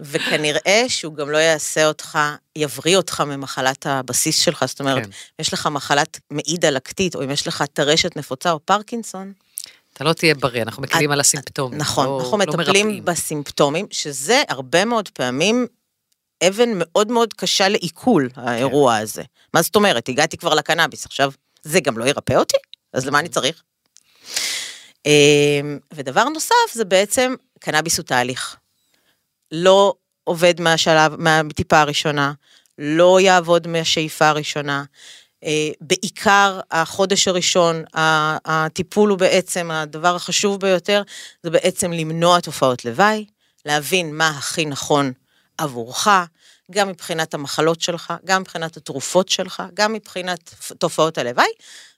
וכנראה 0.00 0.84
שהוא 0.88 1.14
גם 1.14 1.30
לא 1.30 1.38
יעשה 1.38 1.86
אותך, 1.86 2.18
יבריא 2.56 2.96
אותך 2.96 3.20
ממחלת 3.20 3.86
הבסיס 3.86 4.38
שלך, 4.38 4.64
זאת 4.66 4.80
אומרת, 4.80 5.02
כן. 5.04 5.04
אם 5.04 5.10
יש 5.38 5.52
לך 5.52 5.66
מחלת 5.66 6.20
מעי 6.30 6.56
דלקתית, 6.56 7.14
או 7.14 7.24
אם 7.24 7.30
יש 7.30 7.46
לך 7.46 7.64
טרשת 7.72 8.16
נפוצה 8.16 8.50
או 8.52 8.60
פרקינסון, 8.60 9.32
אתה 9.92 10.04
לא 10.04 10.12
תהיה 10.12 10.34
בריא, 10.34 10.62
אנחנו 10.62 10.82
מקלים 10.82 11.10
על 11.10 11.20
הסימפטומים. 11.20 11.78
נכון, 11.78 12.06
לא- 12.06 12.20
אנחנו 12.20 12.38
לא 12.38 12.44
מטפלים 12.46 12.86
מרפאים. 12.86 13.04
בסימפטומים, 13.04 13.86
שזה 13.90 14.42
הרבה 14.48 14.84
מאוד 14.84 15.08
פעמים 15.08 15.66
אבן 16.46 16.68
מאוד 16.74 17.10
מאוד 17.12 17.34
קשה 17.34 17.68
לעיכול, 17.68 18.28
כן. 18.34 18.40
האירוע 18.40 18.96
הזה. 18.96 19.22
מה 19.54 19.62
זאת 19.62 19.76
אומרת? 19.76 20.08
הגעתי 20.08 20.36
כבר 20.36 20.54
לקנאביס, 20.54 21.06
עכשיו 21.06 21.32
זה 21.62 21.80
גם 21.80 21.98
לא 21.98 22.04
ירפא 22.04 22.32
אותי? 22.32 22.56
אז 22.92 23.06
למה 23.06 23.18
אני 23.18 23.28
צריך? 23.28 23.62
אמ, 25.06 25.78
ודבר 25.94 26.24
נוסף 26.24 26.54
זה 26.72 26.84
בעצם, 26.84 27.34
קנאביס 27.58 27.98
הוא 27.98 28.04
תהליך. 28.04 28.56
לא 29.52 29.94
עובד 30.24 30.60
מהשלב, 30.60 31.16
מהטיפה 31.18 31.80
הראשונה, 31.80 32.32
לא 32.78 33.20
יעבוד 33.20 33.68
מהשאיפה 33.68 34.28
הראשונה. 34.28 34.84
אה, 35.44 35.70
בעיקר 35.80 36.60
החודש 36.70 37.28
הראשון, 37.28 37.84
הטיפול 38.44 39.10
הוא 39.10 39.18
בעצם, 39.18 39.70
הדבר 39.70 40.16
החשוב 40.16 40.60
ביותר, 40.60 41.02
זה 41.42 41.50
בעצם 41.50 41.92
למנוע 41.92 42.40
תופעות 42.40 42.84
לוואי, 42.84 43.26
להבין 43.64 44.16
מה 44.16 44.28
הכי 44.28 44.64
נכון 44.64 45.12
עבורך, 45.58 46.08
גם 46.70 46.88
מבחינת 46.88 47.34
המחלות 47.34 47.80
שלך, 47.80 48.14
גם 48.24 48.40
מבחינת 48.40 48.76
התרופות 48.76 49.28
שלך, 49.28 49.62
גם 49.74 49.92
מבחינת 49.92 50.54
תופעות 50.78 51.18
הלוואי, 51.18 51.50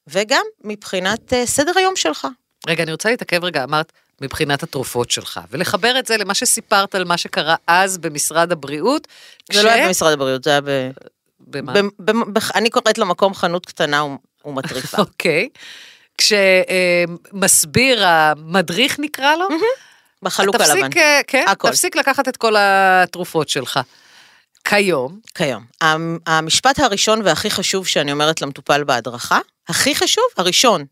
וגם 0.06 0.44
מבחינת 0.64 1.32
אה, 1.32 1.46
סדר 1.46 1.72
היום 1.76 1.96
שלך. 1.96 2.26
רגע, 2.66 2.82
אני 2.82 2.92
רוצה 2.92 3.10
להתעכב 3.10 3.44
רגע, 3.44 3.64
אמרת, 3.64 3.92
מבחינת 4.20 4.62
התרופות 4.62 5.10
שלך, 5.10 5.40
ולחבר 5.50 5.98
את 5.98 6.06
זה 6.06 6.16
למה 6.16 6.34
שסיפרת 6.34 6.94
על 6.94 7.04
מה 7.04 7.16
שקרה 7.16 7.56
אז 7.66 7.98
במשרד 7.98 8.52
הבריאות. 8.52 9.08
זה 9.52 9.58
כש... 9.58 9.64
לא 9.64 9.70
היה 9.70 9.86
במשרד 9.86 10.12
הבריאות, 10.12 10.44
זה 10.44 10.50
היה 10.50 10.60
ב... 10.60 10.90
במה? 11.40 11.72
ב... 11.72 11.78
ב... 11.98 12.10
ב... 12.10 12.38
אני 12.54 12.70
קוראת 12.70 12.98
למקום 12.98 13.34
חנות 13.34 13.66
קטנה 13.66 14.04
ומטריפה. 14.44 14.98
אוקיי. 15.02 15.48
כשמסביר, 16.18 18.06
המדריך 18.06 18.98
נקרא 18.98 19.36
לו, 19.36 19.48
בחלוק 20.22 20.54
הלבן. 20.54 20.88
אה, 20.96 21.20
כן, 21.26 21.44
הכל. 21.48 21.70
תפסיק 21.70 21.96
לקחת 21.96 22.28
את 22.28 22.36
כל 22.36 22.54
התרופות 22.58 23.48
שלך. 23.48 23.80
כיום. 24.64 25.18
כיום. 25.34 25.66
המשפט 26.26 26.78
הראשון 26.78 27.20
והכי 27.24 27.50
חשוב 27.50 27.86
שאני 27.86 28.12
אומרת 28.12 28.42
למטופל 28.42 28.84
בהדרכה, 28.84 29.38
הכי 29.68 29.94
חשוב, 29.94 30.24
הראשון. 30.36 30.84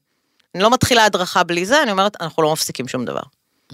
אני 0.57 0.63
לא 0.63 0.71
מתחילה 0.71 1.05
הדרכה 1.05 1.43
בלי 1.43 1.67
זה, 1.67 1.83
אני 1.83 1.91
אומרת, 1.91 2.17
אנחנו 2.21 2.43
לא 2.43 2.53
מפסיקים 2.53 2.89
שום 2.89 3.05
דבר. 3.05 3.21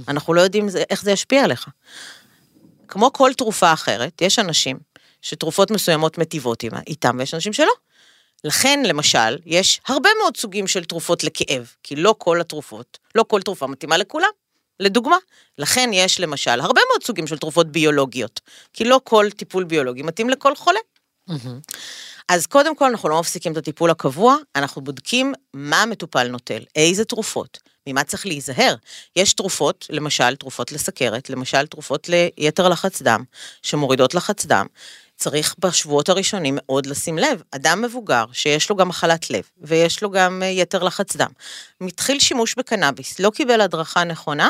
אנחנו 0.08 0.34
לא 0.34 0.40
יודעים 0.40 0.68
איך 0.90 1.02
זה 1.02 1.10
ישפיע 1.10 1.44
עליך. 1.44 1.68
כמו 2.88 3.12
כל 3.12 3.32
תרופה 3.36 3.72
אחרת, 3.72 4.22
יש 4.22 4.38
אנשים 4.38 4.78
שתרופות 5.22 5.70
מסוימות 5.70 6.18
מטיבות 6.18 6.64
איתם, 6.86 7.16
ויש 7.18 7.34
אנשים 7.34 7.52
שלא. 7.52 7.72
לכן, 8.44 8.82
למשל, 8.86 9.38
יש 9.46 9.80
הרבה 9.86 10.08
מאוד 10.20 10.36
סוגים 10.36 10.66
של 10.66 10.84
תרופות 10.84 11.24
לכאב, 11.24 11.72
כי 11.82 11.96
לא 11.96 12.14
כל 12.18 12.40
התרופות, 12.40 12.98
לא 13.14 13.24
כל 13.28 13.42
תרופה 13.42 13.66
מתאימה 13.66 13.96
לכולם. 13.96 14.30
לדוגמה, 14.80 15.16
לכן 15.58 15.90
יש 15.92 16.20
למשל 16.20 16.60
הרבה 16.60 16.80
מאוד 16.90 17.02
סוגים 17.02 17.26
של 17.26 17.38
תרופות 17.38 17.66
ביולוגיות, 17.66 18.40
כי 18.72 18.84
לא 18.84 19.00
כל 19.04 19.26
טיפול 19.36 19.64
ביולוגי 19.64 20.02
מתאים 20.02 20.30
לכל 20.30 20.56
חולה. 20.56 20.80
אז 22.32 22.46
קודם 22.46 22.76
כל 22.76 22.84
אנחנו 22.84 23.08
לא 23.08 23.20
מפסיקים 23.20 23.52
את 23.52 23.56
הטיפול 23.56 23.90
הקבוע, 23.90 24.36
אנחנו 24.56 24.82
בודקים 24.82 25.32
מה 25.54 25.82
המטופל 25.82 26.28
נוטל, 26.28 26.62
איזה 26.76 27.04
תרופות, 27.04 27.58
ממה 27.86 28.04
צריך 28.04 28.26
להיזהר. 28.26 28.74
יש 29.16 29.32
תרופות, 29.32 29.86
למשל 29.90 30.36
תרופות 30.36 30.72
לסכרת, 30.72 31.30
למשל 31.30 31.66
תרופות 31.66 32.08
ליתר 32.08 32.68
לחץ 32.68 33.02
דם, 33.02 33.24
שמורידות 33.62 34.14
לחץ 34.14 34.46
דם. 34.46 34.66
צריך 35.16 35.54
בשבועות 35.58 36.08
הראשונים 36.08 36.58
מאוד 36.58 36.86
לשים 36.86 37.18
לב, 37.18 37.42
אדם 37.50 37.82
מבוגר 37.82 38.24
שיש 38.32 38.70
לו 38.70 38.76
גם 38.76 38.88
מחלת 38.88 39.30
לב 39.30 39.42
ויש 39.60 40.02
לו 40.02 40.10
גם 40.10 40.42
אה, 40.42 40.48
יתר 40.48 40.82
לחץ 40.82 41.16
דם, 41.16 41.30
מתחיל 41.80 42.20
שימוש 42.20 42.54
בקנאביס, 42.58 43.18
לא 43.18 43.30
קיבל 43.30 43.60
הדרכה 43.60 44.04
נכונה 44.04 44.48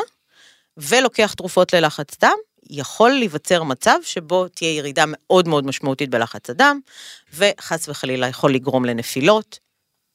ולוקח 0.77 1.35
תרופות 1.37 1.73
ללחץ 1.73 2.17
דם, 2.21 2.37
יכול 2.71 3.11
להיווצר 3.11 3.63
מצב 3.63 3.99
שבו 4.03 4.49
תהיה 4.49 4.77
ירידה 4.77 5.05
מאוד 5.07 5.49
מאוד 5.49 5.67
משמעותית 5.67 6.11
בלחץ 6.11 6.51
הדם, 6.51 6.81
וחס 7.35 7.89
וחלילה 7.89 8.29
יכול 8.29 8.55
לגרום 8.55 8.85
לנפילות 8.85 9.59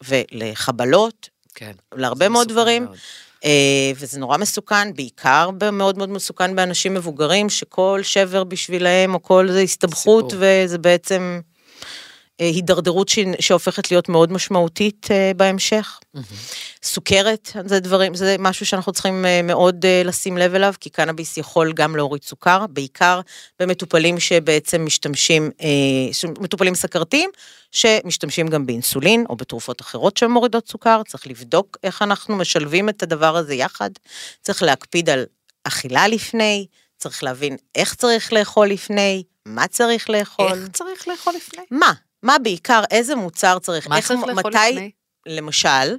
ולחבלות, 0.03 1.29
כן, 1.55 1.71
להרבה 1.95 2.29
מאוד 2.29 2.47
דברים. 2.47 2.83
מאוד. 2.83 2.97
אה, 3.45 3.91
וזה 3.95 4.19
נורא 4.19 4.37
מסוכן, 4.37 4.93
בעיקר 4.93 5.49
מאוד 5.71 5.97
מאוד 5.97 6.09
מסוכן 6.09 6.55
באנשים 6.55 6.93
מבוגרים, 6.93 7.49
שכל 7.49 7.99
שבר 8.03 8.43
בשבילהם 8.43 9.13
או 9.13 9.23
כל 9.23 9.47
זה 9.51 9.59
הסתבכות. 9.59 10.33
וזה 10.37 10.77
בעצם 10.77 11.41
הידרדרות 12.39 13.09
שהופכת 13.39 13.91
להיות 13.91 14.09
מאוד 14.09 14.31
משמעותית 14.31 15.07
אה, 15.11 15.31
בהמשך. 15.35 15.99
סוכרת, 16.83 17.51
זה 17.65 17.79
דברים, 17.79 18.15
זה 18.15 18.35
משהו 18.39 18.65
שאנחנו 18.65 18.91
צריכים 18.91 19.25
מאוד 19.43 19.85
לשים 20.05 20.37
לב 20.37 20.55
אליו, 20.55 20.73
כי 20.79 20.89
קנאביס 20.89 21.37
יכול 21.37 21.73
גם 21.73 21.95
להוריד 21.95 22.23
סוכר, 22.23 22.65
בעיקר 22.69 23.21
במטופלים 23.59 24.19
שבעצם 24.19 24.85
משתמשים, 24.85 25.51
מטופלים 26.39 26.75
סכרתיים, 26.75 27.29
שמשתמשים 27.71 28.47
גם 28.47 28.65
באינסולין 28.65 29.25
או 29.29 29.35
בתרופות 29.35 29.81
אחרות 29.81 30.17
שמורידות 30.17 30.67
סוכר, 30.67 31.01
צריך 31.07 31.27
לבדוק 31.27 31.77
איך 31.83 32.01
אנחנו 32.01 32.35
משלבים 32.35 32.89
את 32.89 33.03
הדבר 33.03 33.35
הזה 33.35 33.55
יחד, 33.55 33.89
צריך 34.41 34.63
להקפיד 34.63 35.09
על 35.09 35.25
אכילה 35.63 36.07
לפני, 36.07 36.67
צריך 36.97 37.23
להבין 37.23 37.57
איך 37.75 37.95
צריך 37.95 38.33
לאכול 38.33 38.67
לפני, 38.67 39.23
מה 39.45 39.67
צריך 39.67 40.09
לאכול. 40.09 40.51
איך 40.51 40.67
צריך 40.73 41.07
לאכול 41.07 41.33
לפני? 41.35 41.63
מה? 41.71 41.93
מה 42.23 42.39
בעיקר, 42.39 42.83
איזה 42.91 43.15
מוצר 43.15 43.59
צריך, 43.59 43.87
מה 43.87 43.97
איך, 43.97 44.07
צריך 44.07 44.19
לאכול 44.19 44.33
מתי, 44.33 44.71
לפני? 44.71 44.91
למשל, 45.25 45.97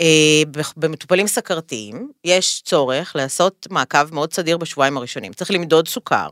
אה, 0.00 0.42
במטופלים 0.76 1.26
סכרתיים, 1.26 2.10
יש 2.24 2.62
צורך 2.64 3.16
לעשות 3.16 3.66
מעקב 3.70 4.14
מאוד 4.14 4.32
סדיר 4.32 4.56
בשבועיים 4.56 4.96
הראשונים. 4.96 5.32
צריך 5.32 5.50
למדוד 5.50 5.88
סוכר. 5.88 6.28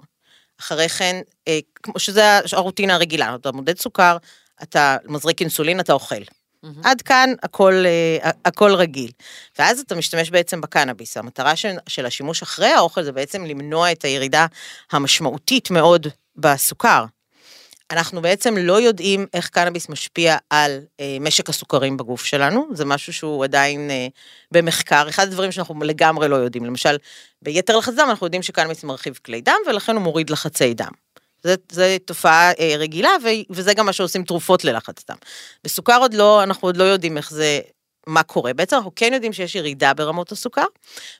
אחרי 0.60 0.88
כן, 0.88 1.20
אה, 1.49 1.58
כמו 1.82 1.99
שזה 1.99 2.38
הרוטינה 2.52 2.94
הרגילה, 2.94 3.34
אתה 3.34 3.52
מודד 3.52 3.78
סוכר, 3.78 4.16
אתה 4.62 4.96
מזריק 5.04 5.40
אינסולין, 5.40 5.80
אתה 5.80 5.92
אוכל. 5.92 6.14
Mm-hmm. 6.14 6.68
עד 6.84 7.02
כאן 7.02 7.30
הכל, 7.42 7.84
אה, 7.87 8.30
הכל 8.44 8.75
רגיל. 8.75 9.10
ואז 9.58 9.80
אתה 9.80 9.94
משתמש 9.94 10.30
בעצם 10.30 10.60
בקנאביס. 10.60 11.16
המטרה 11.16 11.56
של, 11.56 11.75
של 11.88 12.06
השימוש 12.06 12.42
אחרי 12.42 12.66
האוכל 12.66 13.02
זה 13.02 13.12
בעצם 13.12 13.44
למנוע 13.44 13.92
את 13.92 14.04
הירידה 14.04 14.46
המשמעותית 14.92 15.70
מאוד 15.70 16.06
בסוכר. 16.37 17.04
אנחנו 17.90 18.23
בעצם 18.23 18.56
לא 18.59 18.80
יודעים 18.80 19.26
איך 19.35 19.49
קנאביס 19.49 19.88
משפיע 19.88 20.37
על 20.50 20.80
אה, 21.00 21.16
משק 21.20 21.49
הסוכרים 21.49 21.97
בגוף 21.97 22.25
שלנו, 22.25 22.68
זה 22.73 22.85
משהו 22.85 23.12
שהוא 23.12 23.44
עדיין 23.44 23.90
אה, 23.90 24.06
במחקר, 24.50 25.09
אחד 25.09 25.26
הדברים 25.26 25.52
שאנחנו 25.52 25.75
לגמרי 25.82 26.28
לא 26.28 26.37
יודעים, 26.37 26.64
למשל 26.64 26.97
ביתר 27.42 27.76
לחץ 27.76 27.94
דם 27.94 28.06
אנחנו 28.11 28.26
יודעים 28.26 28.42
שקנאביס 28.42 28.85
מרחיב 28.85 29.18
כלי 29.25 29.40
דם 29.40 29.59
ולכן 29.66 29.94
הוא 29.94 30.02
מוריד 30.02 30.30
לחצי 30.30 30.75
דם. 30.75 30.90
זו 31.73 31.82
תופעה 32.04 32.52
אה, 32.52 32.75
רגילה, 32.78 33.11
ו, 33.25 33.28
וזה 33.50 33.75
גם 33.75 33.87
מה 33.87 33.92
שעושים 33.92 34.25
תרופות 34.25 34.64
ללחץ 34.64 35.04
דם. 35.11 35.16
בסוכר 35.64 35.99
עוד 35.99 36.14
לא, 36.14 36.42
אנחנו 36.42 36.68
עוד 36.68 36.76
לא 36.76 36.85
יודעים 36.85 37.16
איך 37.16 37.30
זה, 37.30 37.61
מה 38.07 38.23
קורה. 38.23 38.54
בעצם 38.54 38.76
אנחנו 38.76 38.92
כן 38.97 39.12
יודעים 39.14 39.33
שיש 39.33 39.54
ירידה 39.54 39.95
ברמות 39.95 40.33
הסוכר, 40.33 40.64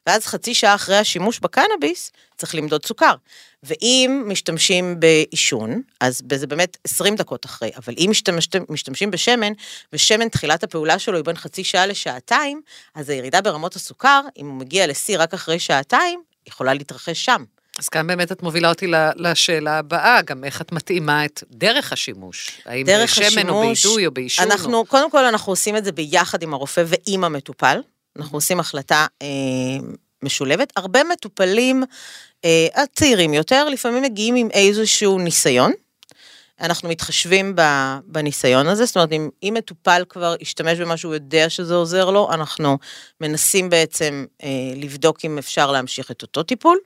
ואז 0.07 0.27
חצי 0.27 0.55
שעה 0.55 0.75
אחרי 0.75 0.97
השימוש 0.97 1.39
בקנאביס, 1.39 2.13
צריך 2.37 2.55
למדוד 2.55 2.87
סוכר. 2.87 3.15
ואם 3.63 4.25
משתמשים 4.27 5.01
בעישון, 5.01 5.83
אז 6.01 6.23
זה 6.35 6.47
באמת 6.47 6.77
20 6.85 7.17
דקות 7.17 7.45
אחרי, 7.47 7.71
אבל 7.77 7.95
אם 7.99 8.07
משתמש, 8.11 8.49
משתמשים 8.69 9.11
בשמן, 9.11 9.53
ושמן 9.93 10.29
תחילת 10.29 10.65
הפעולה 10.65 10.99
שלו 10.99 11.17
היא 11.17 11.25
בין 11.25 11.37
חצי 11.37 11.65
שעה 11.65 11.87
לשעתיים, 11.87 12.61
אז 12.95 13.09
הירידה 13.09 13.41
ברמות 13.41 13.77
הסוכר, 13.77 14.21
אם 14.39 14.47
הוא 14.47 14.55
מגיע 14.55 14.87
לשיא 14.87 15.19
רק 15.19 15.35
אחרי 15.35 15.59
שעתיים, 15.59 16.23
יכולה 16.47 16.75
להתרחש 16.75 17.25
שם. 17.25 17.45
אז 17.79 17.89
כאן 17.89 18.07
באמת 18.07 18.33
את 18.33 18.43
מובילה 18.43 18.69
אותי 18.69 18.87
לשאלה 19.17 19.79
הבאה, 19.79 20.23
גם 20.23 20.45
איך 20.45 20.61
את 20.61 20.73
מתאימה 20.73 21.25
את 21.25 21.43
דרך 21.51 21.93
השימוש. 21.93 22.61
האם 22.67 22.87
דרך 22.87 23.19
בשמן 23.19 23.27
השימוש, 23.27 23.87
או 23.87 23.91
באידוי 23.91 24.07
או 24.07 24.11
בעישון? 24.11 24.45
אנחנו, 24.51 24.79
או... 24.79 24.87
קודם 24.87 25.11
כל 25.11 25.25
אנחנו 25.25 25.53
עושים 25.53 25.77
את 25.77 25.85
זה 25.85 25.93
ביחד 25.93 26.43
עם 26.43 26.55
הרופא 26.55 26.85
ועם 26.87 27.25
המטופל. 27.25 27.81
אנחנו 28.17 28.37
עושים 28.37 28.61
החלטה 28.61 29.07
אה, 29.23 29.27
משולבת. 30.23 30.73
הרבה 30.77 31.05
מטופלים, 31.05 31.85
אה, 32.45 32.67
הצעירים 32.75 33.35
יותר, 33.35 33.69
לפעמים 33.69 34.03
מגיעים 34.03 34.35
עם 34.35 34.49
איזשהו 34.51 35.19
ניסיון. 35.19 35.73
אנחנו 36.61 36.89
מתחשבים 36.89 37.57
בניסיון 38.07 38.67
הזה, 38.67 38.85
זאת 38.85 38.97
אומרת, 38.97 39.13
אם, 39.13 39.29
אם 39.43 39.55
מטופל 39.57 40.05
כבר 40.09 40.35
השתמש 40.41 40.79
במה 40.79 40.97
שהוא 40.97 41.15
יודע 41.15 41.51
שזה 41.51 41.75
עוזר 41.75 42.11
לו, 42.11 42.29
אנחנו 42.33 42.79
מנסים 43.21 43.71
בעצם 43.71 44.25
אה, 44.43 44.49
לבדוק 44.77 45.25
אם 45.25 45.39
אפשר 45.39 45.73
להמשיך 45.73 46.11
את 46.11 46.23
אותו 46.23 46.43
טיפול. 46.43 46.79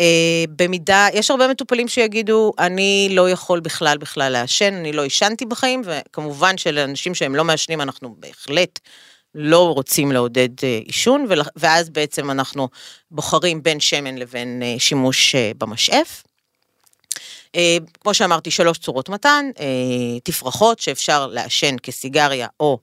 Uh, 0.00 0.50
במידה, 0.56 1.06
יש 1.12 1.30
הרבה 1.30 1.48
מטופלים 1.48 1.88
שיגידו, 1.88 2.52
אני 2.58 3.08
לא 3.12 3.30
יכול 3.30 3.60
בכלל 3.60 3.98
בכלל 3.98 4.32
לעשן, 4.32 4.74
אני 4.74 4.92
לא 4.92 5.02
עישנתי 5.02 5.46
בחיים, 5.46 5.82
וכמובן 5.84 6.58
שלאנשים 6.58 7.14
שהם 7.14 7.34
לא 7.34 7.44
מעשנים, 7.44 7.80
אנחנו 7.80 8.14
בהחלט 8.18 8.78
לא 9.34 9.74
רוצים 9.74 10.12
לעודד 10.12 10.48
uh, 10.58 10.64
עישון, 10.84 11.26
ואז 11.56 11.90
בעצם 11.90 12.30
אנחנו 12.30 12.68
בוחרים 13.10 13.62
בין 13.62 13.80
שמן 13.80 14.18
לבין 14.18 14.62
uh, 14.62 14.80
שימוש 14.80 15.34
במשאף. 15.34 16.22
Uh, 17.56 17.58
כמו 18.00 18.14
שאמרתי, 18.14 18.50
שלוש 18.50 18.78
צורות 18.78 19.08
מתן, 19.08 19.44
uh, 19.54 19.60
תפרחות 20.24 20.78
שאפשר 20.78 21.26
לעשן 21.26 21.76
כסיגריה 21.82 22.46
או 22.60 22.78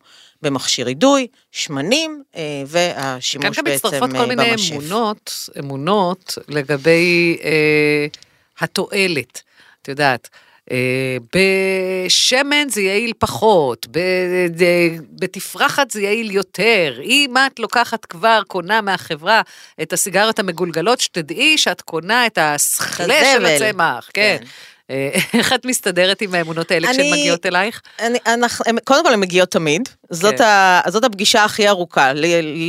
במכשיר 0.46 0.88
אידוי, 0.88 1.28
שמנים, 1.52 2.24
אה, 2.36 2.64
והשימוש 2.68 3.46
בעצם 3.46 3.64
במשאף. 3.64 3.82
כאן 3.82 4.00
גם 4.00 4.10
מצטרפות 4.10 4.12
כל 4.12 4.26
מיני 4.26 4.56
אמונות, 4.74 5.50
אמונות 5.60 6.38
לגבי 6.48 7.38
אה, 7.44 8.08
התועלת. 8.60 9.42
את 9.82 9.88
יודעת, 9.88 10.30
אה, 10.34 10.40
בשמן 11.36 12.70
זה 12.70 12.82
יעיל 12.82 13.14
פחות, 13.20 13.88
ב- 13.92 14.00
בתפרחת 15.20 15.92
זה 15.92 16.02
יעיל 16.02 16.32
יותר. 16.32 17.00
אם 17.04 17.34
את 17.48 17.60
לוקחת 17.60 18.06
כבר, 18.06 18.42
קונה 18.48 18.82
מהחברה 18.82 19.42
את 19.82 19.94
הסיגריות 19.94 20.40
המגולגלות, 20.40 21.00
שתדעי 21.00 21.58
שאת 21.58 21.82
קונה 21.82 22.26
את 22.26 22.38
הסכלה 22.42 23.22
של. 23.36 23.46
הצמח. 23.46 24.10
כן. 24.14 24.38
כן. 24.40 24.46
אה, 24.90 25.10
איך 25.40 25.54
את 25.54 25.66
מסתדרת 25.66 26.22
עם 26.22 26.36
האמונות 26.36 26.72
האלה 26.72 26.88
כשהן 26.92 27.12
מגיעות 27.12 27.46
אלייך? 27.46 27.82
אני, 28.00 28.18
אנחנו, 28.28 28.66
הם, 28.68 28.78
קודם 28.84 29.06
כל 29.06 29.14
הן 29.14 29.20
מגיעות 29.20 29.52
תמיד, 29.52 29.90
זאת, 30.10 30.38
כן. 30.38 30.44
ה, 30.44 30.82
זאת 30.90 31.04
הפגישה 31.04 31.44
הכי 31.44 31.70
ארוכה, 31.70 32.14
ל, 32.14 32.26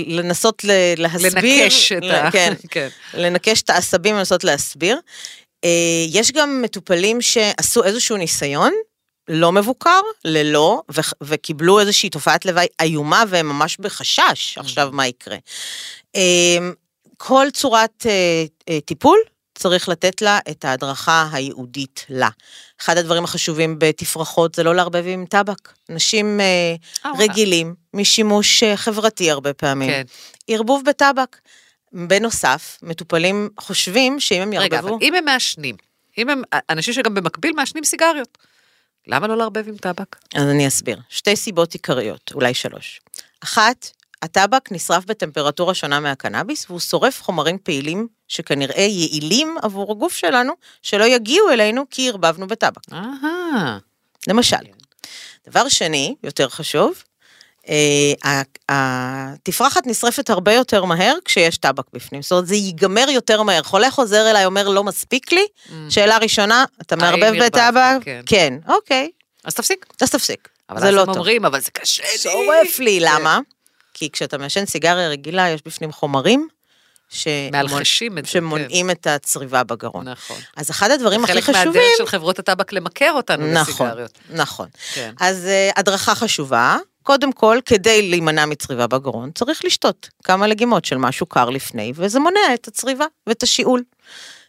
לנסות 0.06 0.64
ל, 0.64 0.70
להסביר, 0.96 1.64
לנקש 1.64 1.92
את 1.92 2.02
ה... 2.02 2.30
כן, 2.30 2.52
כן. 2.70 2.88
לנקש 3.14 3.62
את 3.62 3.70
העשבים 3.70 4.14
ולנסות 4.14 4.44
להסביר. 4.44 5.00
אה, 5.64 6.06
יש 6.08 6.32
גם 6.32 6.62
מטופלים 6.62 7.22
שעשו 7.22 7.84
איזשהו 7.84 8.16
ניסיון, 8.16 8.72
לא 9.28 9.52
מבוקר, 9.52 10.00
ללא, 10.24 10.82
ו- 10.94 11.00
וקיבלו 11.22 11.80
איזושהי 11.80 12.10
תופעת 12.10 12.44
לוואי 12.44 12.66
איומה 12.82 13.24
והם 13.28 13.48
ממש 13.48 13.76
בחשש 13.80 14.58
עכשיו 14.58 14.88
מה 14.92 15.06
יקרה. 15.06 15.36
אה, 16.16 16.58
כל 17.16 17.46
צורת 17.52 18.06
אה, 18.68 18.80
טיפול, 18.80 19.18
צריך 19.54 19.88
לתת 19.88 20.22
לה 20.22 20.38
את 20.50 20.64
ההדרכה 20.64 21.28
הייעודית 21.32 22.06
לה. 22.08 22.28
אחד 22.80 22.96
הדברים 22.96 23.24
החשובים 23.24 23.76
בתפרחות 23.78 24.54
זה 24.54 24.62
לא 24.62 24.74
לערבב 24.74 25.04
עם 25.06 25.24
טבק. 25.26 25.72
אנשים 25.90 26.40
אה. 26.40 27.12
רגילים 27.18 27.74
משימוש 27.94 28.62
חברתי 28.76 29.30
הרבה 29.30 29.52
פעמים. 29.52 29.90
כן. 29.90 30.02
ערבוב 30.48 30.82
בטבק. 30.84 31.36
בנוסף, 31.92 32.78
מטופלים 32.82 33.48
חושבים 33.58 34.20
שאם 34.20 34.42
הם 34.42 34.52
רגע, 34.52 34.76
יערבבו... 34.76 34.94
אבל 34.94 35.04
אם 35.04 35.14
הם 35.14 35.24
מעשנים, 35.24 35.76
אם 36.18 36.28
הם 36.28 36.42
אנשים 36.70 36.94
שגם 36.94 37.14
במקביל 37.14 37.52
מעשנים 37.52 37.84
סיגריות, 37.84 38.38
למה 39.06 39.26
לא 39.26 39.36
לערבב 39.36 39.68
עם 39.68 39.76
טבק? 39.76 40.16
אז 40.34 40.48
אני 40.48 40.68
אסביר. 40.68 40.98
שתי 41.08 41.36
סיבות 41.36 41.72
עיקריות, 41.72 42.32
אולי 42.34 42.54
שלוש. 42.54 43.00
אחת, 43.40 43.90
הטבק 44.22 44.72
נשרף 44.72 45.04
בטמפרטורה 45.04 45.74
שונה 45.74 46.00
מהקנאביס, 46.00 46.66
והוא 46.70 46.80
שורף 46.80 47.22
חומרים 47.22 47.58
פעילים 47.58 48.08
שכנראה 48.28 48.82
יעילים 48.82 49.56
עבור 49.62 49.92
הגוף 49.92 50.16
שלנו, 50.16 50.52
שלא 50.82 51.04
יגיעו 51.04 51.50
אלינו 51.50 51.84
כי 51.90 52.08
ערבבנו 52.08 52.46
בטבק. 52.46 52.92
אהה. 52.92 53.78
למשל. 54.28 54.56
דבר 55.48 55.68
שני, 55.68 56.14
יותר 56.22 56.48
חשוב, 56.48 57.02
התפרחת 58.68 59.86
נשרפת 59.86 60.30
הרבה 60.30 60.52
יותר 60.52 60.84
מהר 60.84 61.14
כשיש 61.24 61.56
טבק 61.58 61.84
בפנים. 61.92 62.22
זאת 62.22 62.32
אומרת, 62.32 62.46
זה 62.46 62.54
ייגמר 62.54 63.10
יותר 63.10 63.42
מהר. 63.42 63.62
חולה 63.62 63.90
חוזר 63.90 64.30
אליי, 64.30 64.44
אומר, 64.44 64.68
לא 64.68 64.84
מספיק 64.84 65.32
לי, 65.32 65.46
שאלה 65.88 66.18
ראשונה, 66.18 66.64
אתה 66.82 66.96
מערבב? 66.96 67.32
בטבק? 67.44 67.98
כן. 68.00 68.20
כן, 68.26 68.54
אוקיי, 68.68 69.10
אז 69.44 69.54
תפסיק. 69.54 69.86
אז 70.00 70.10
תפסיק. 70.10 70.48
אבל 70.70 70.80
זה 70.80 70.90
לא 70.90 71.04
טוב. 71.04 71.14
אומרים, 71.16 71.44
אבל 71.44 71.60
זה 71.60 71.70
קשה 71.70 72.02
לי. 72.12 72.18
שורף 72.18 72.78
לי, 72.78 72.98
כן. 73.00 73.06
למה? 73.20 73.38
כי 73.94 74.10
כשאתה 74.10 74.38
מעשן 74.38 74.66
סיגריה 74.66 75.08
רגילה, 75.08 75.48
יש 75.48 75.60
בפנים 75.66 75.92
חומרים 75.92 76.48
ש- 77.08 77.26
מאלחשים 77.52 78.18
את 78.18 78.24
זה, 78.26 78.30
שמונעים 78.30 78.90
את 78.90 79.06
הצריבה 79.06 79.64
בגרון. 79.64 80.08
נכון. 80.08 80.36
אז 80.56 80.70
אחד 80.70 80.90
הדברים 80.90 81.24
הכי 81.24 81.32
חלק 81.32 81.42
חשובים... 81.42 81.66
מהדרך 81.66 81.96
של 81.98 82.06
חברות 82.06 82.38
הטבק 82.38 82.72
למכר 82.72 83.12
אותנו 83.12 83.46
נכון, 83.52 83.86
לסיגריות. 83.86 84.18
נכון. 84.30 84.68
כן. 84.94 85.12
אז 85.20 85.44
uh, 85.46 85.78
הדרכה 85.80 86.14
חשובה, 86.14 86.76
קודם 87.06 87.32
כל, 87.32 87.58
כדי 87.66 88.10
להימנע 88.10 88.46
מצריבה 88.46 88.86
בגרון, 88.86 89.30
צריך 89.34 89.64
לשתות 89.64 90.08
כמה 90.24 90.46
לגימות 90.46 90.84
של 90.84 90.96
משהו 90.96 91.26
קר 91.26 91.50
לפני, 91.50 91.92
וזה 91.94 92.20
מונע 92.20 92.54
את 92.54 92.68
הצריבה 92.68 93.04
ואת 93.26 93.42
השיעול. 93.42 93.82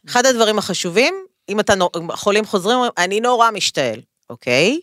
אחד 0.07 0.25
הדברים 0.25 0.57
החשובים, 0.57 1.15
אם 1.49 1.59
אתה 1.59 1.73
חולים 2.11 2.45
חוזרים, 2.45 2.75
אומרים, 2.75 2.91
אני 2.97 3.19
נורא 3.19 3.51
משתעל, 3.51 4.01
אוקיי? 4.29 4.79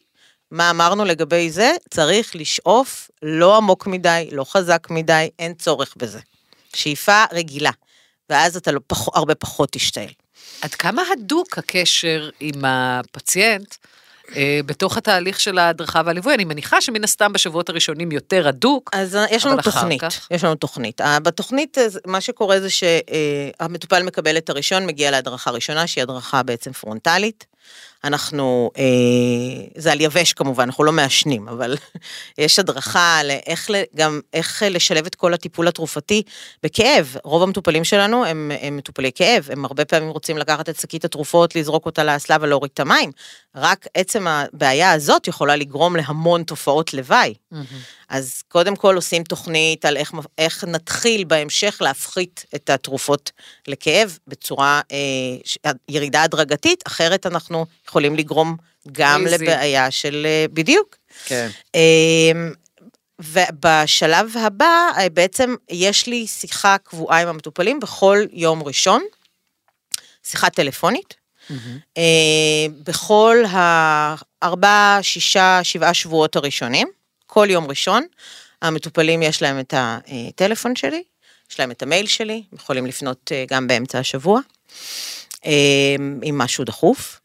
מה 0.51 0.71
אמרנו 0.71 1.05
לגבי 1.05 1.51
זה? 1.51 1.73
צריך 1.91 2.37
לשאוף 2.37 3.11
לא 3.23 3.57
עמוק 3.57 3.87
מדי, 3.87 4.29
לא 4.33 4.45
חזק 4.45 4.87
מדי, 4.91 5.29
אין 5.39 5.55
צורך 5.55 5.95
בזה. 5.97 6.21
שאיפה 6.77 7.25
רגילה, 7.33 7.71
ואז 8.31 8.57
אתה 8.57 8.73
לא, 8.73 8.81
פח, 8.87 9.09
הרבה 9.15 9.35
פחות 9.35 9.69
תשתעל. 9.73 10.11
עד 10.63 10.75
כמה 10.75 11.03
הדוק 11.13 11.59
הקשר 11.59 12.31
עם 12.41 12.65
הפציינט 12.65 13.75
בתוך 14.67 14.97
התהליך 14.97 15.41
של 15.41 15.59
ההדרכה 15.59 16.03
והליווי? 16.05 16.35
אני 16.35 16.45
מניחה 16.45 16.81
שמן 16.81 17.05
הסתם 17.05 17.33
בשבועות 17.33 17.69
הראשונים 17.69 18.13
יותר 18.13 18.49
הדוק. 18.49 18.91
אז 18.93 19.17
אה, 19.17 19.25
יש 19.31 19.47
לנו 19.47 19.63
תוכנית, 19.63 20.01
כך? 20.01 20.29
יש 20.31 20.45
לנו 20.45 20.55
תוכנית. 20.55 21.01
אה, 21.01 21.21
בתוכנית, 21.21 21.79
אה, 21.79 21.87
מה 22.07 22.21
שקורה 22.21 22.61
זה 22.61 22.69
שהמטופל 22.71 24.03
מקבל 24.03 24.37
את 24.37 24.51
הראשון, 24.51 24.87
מגיע 24.87 25.11
להדרכה 25.11 25.51
ראשונה, 25.51 25.87
שהיא 25.87 26.03
הדרכה 26.03 26.43
בעצם 26.43 26.73
פרונטלית. 26.73 27.47
אנחנו, 28.05 28.71
אה, 28.79 28.83
זה 29.77 29.93
על 29.93 30.01
יבש 30.01 30.33
כמובן, 30.33 30.65
אנחנו 30.65 30.85
לא 30.85 30.93
מעשנים, 30.93 31.49
אבל 31.49 31.77
יש 32.39 32.59
הדרכה 32.59 33.21
לאיך 33.25 33.71
גם 33.97 34.21
איך 34.33 34.63
לשלב 34.71 35.07
את 35.07 35.15
כל 35.15 35.35
הטיפול 35.35 35.69
התרופתי 35.69 36.23
בכאב. 36.63 37.17
רוב 37.25 37.43
המטופלים 37.43 37.85
שלנו 37.85 38.25
הם, 38.25 38.51
הם 38.61 38.77
מטופלי 38.77 39.11
כאב, 39.15 39.49
הם 39.53 39.65
הרבה 39.65 39.85
פעמים 39.85 40.09
רוצים 40.09 40.39
לקחת 40.39 40.69
את 40.69 40.81
שקית 40.81 41.05
התרופות, 41.05 41.57
לזרוק 41.57 41.87
אותה 41.87 42.05
לאסלה 42.05 42.37
ולהוריד 42.41 42.71
את 42.75 42.81
המים. 42.81 43.11
רק 43.55 43.87
עצם 43.95 44.27
הבעיה 44.27 44.93
הזאת 44.93 45.29
יכולה 45.29 45.57
לגרום 45.57 45.97
להמון 45.97 46.43
תופעות 46.43 46.95
לוואי. 46.95 47.35
אז 48.09 48.43
קודם 48.49 48.77
כל 48.77 48.95
עושים 48.95 49.25
תוכנית 49.25 49.85
על 49.85 49.97
איך, 49.97 50.13
איך 50.39 50.65
נתחיל 50.65 51.25
בהמשך 51.25 51.79
להפחית 51.81 52.45
את 52.55 52.71
התרופות 52.71 53.33
לכאב 53.69 54.19
בצורה, 54.27 54.81
אה, 54.93 55.73
ירידה 55.89 56.23
הדרגתית, 56.23 56.83
אחרת 56.87 57.27
אנחנו 57.27 57.67
יכולים 57.95 58.17
לגרום 58.17 58.57
גם 58.93 59.21
קריזי. 59.25 59.45
לבעיה 59.45 59.91
של, 59.91 60.27
אה, 60.27 60.47
בדיוק. 60.53 60.97
כן. 61.25 61.49
אה, 61.75 62.33
ובשלב 63.19 64.37
הבא, 64.37 64.89
אה, 64.99 65.09
בעצם 65.09 65.55
יש 65.71 66.07
לי 66.07 66.27
שיחה 66.27 66.77
קבועה 66.79 67.23
עם 67.23 67.29
המטופלים 67.29 67.81
בכל 67.81 68.19
יום 68.33 68.63
ראשון, 68.63 69.03
שיחה 70.25 70.51
טלפונית. 70.51 71.15
אה, 71.97 72.67
בכל 72.85 73.37
הארבעה, 73.49 74.99
שישה, 75.03 75.61
שבעה 75.63 75.95
שבועות 75.95 76.37
הראשונים, 76.37 76.89
כל 77.27 77.47
יום 77.51 77.67
ראשון, 77.67 78.07
המטופלים 78.63 79.23
יש 79.23 79.43
להם 79.43 79.61
את 79.61 79.75
הטלפון 79.77 80.77
שלי, 80.77 81.03
יש 81.51 81.61
להם 81.61 81.71
את 81.71 81.83
המייל 81.83 82.07
שלי, 82.07 82.43
יכולים 82.53 82.87
לפנות 82.87 83.33
גם 83.49 83.67
באמצע 83.67 83.99
השבוע, 83.99 84.41
עם 86.23 86.39
משהו 86.39 86.65
דחוף, 86.65 87.21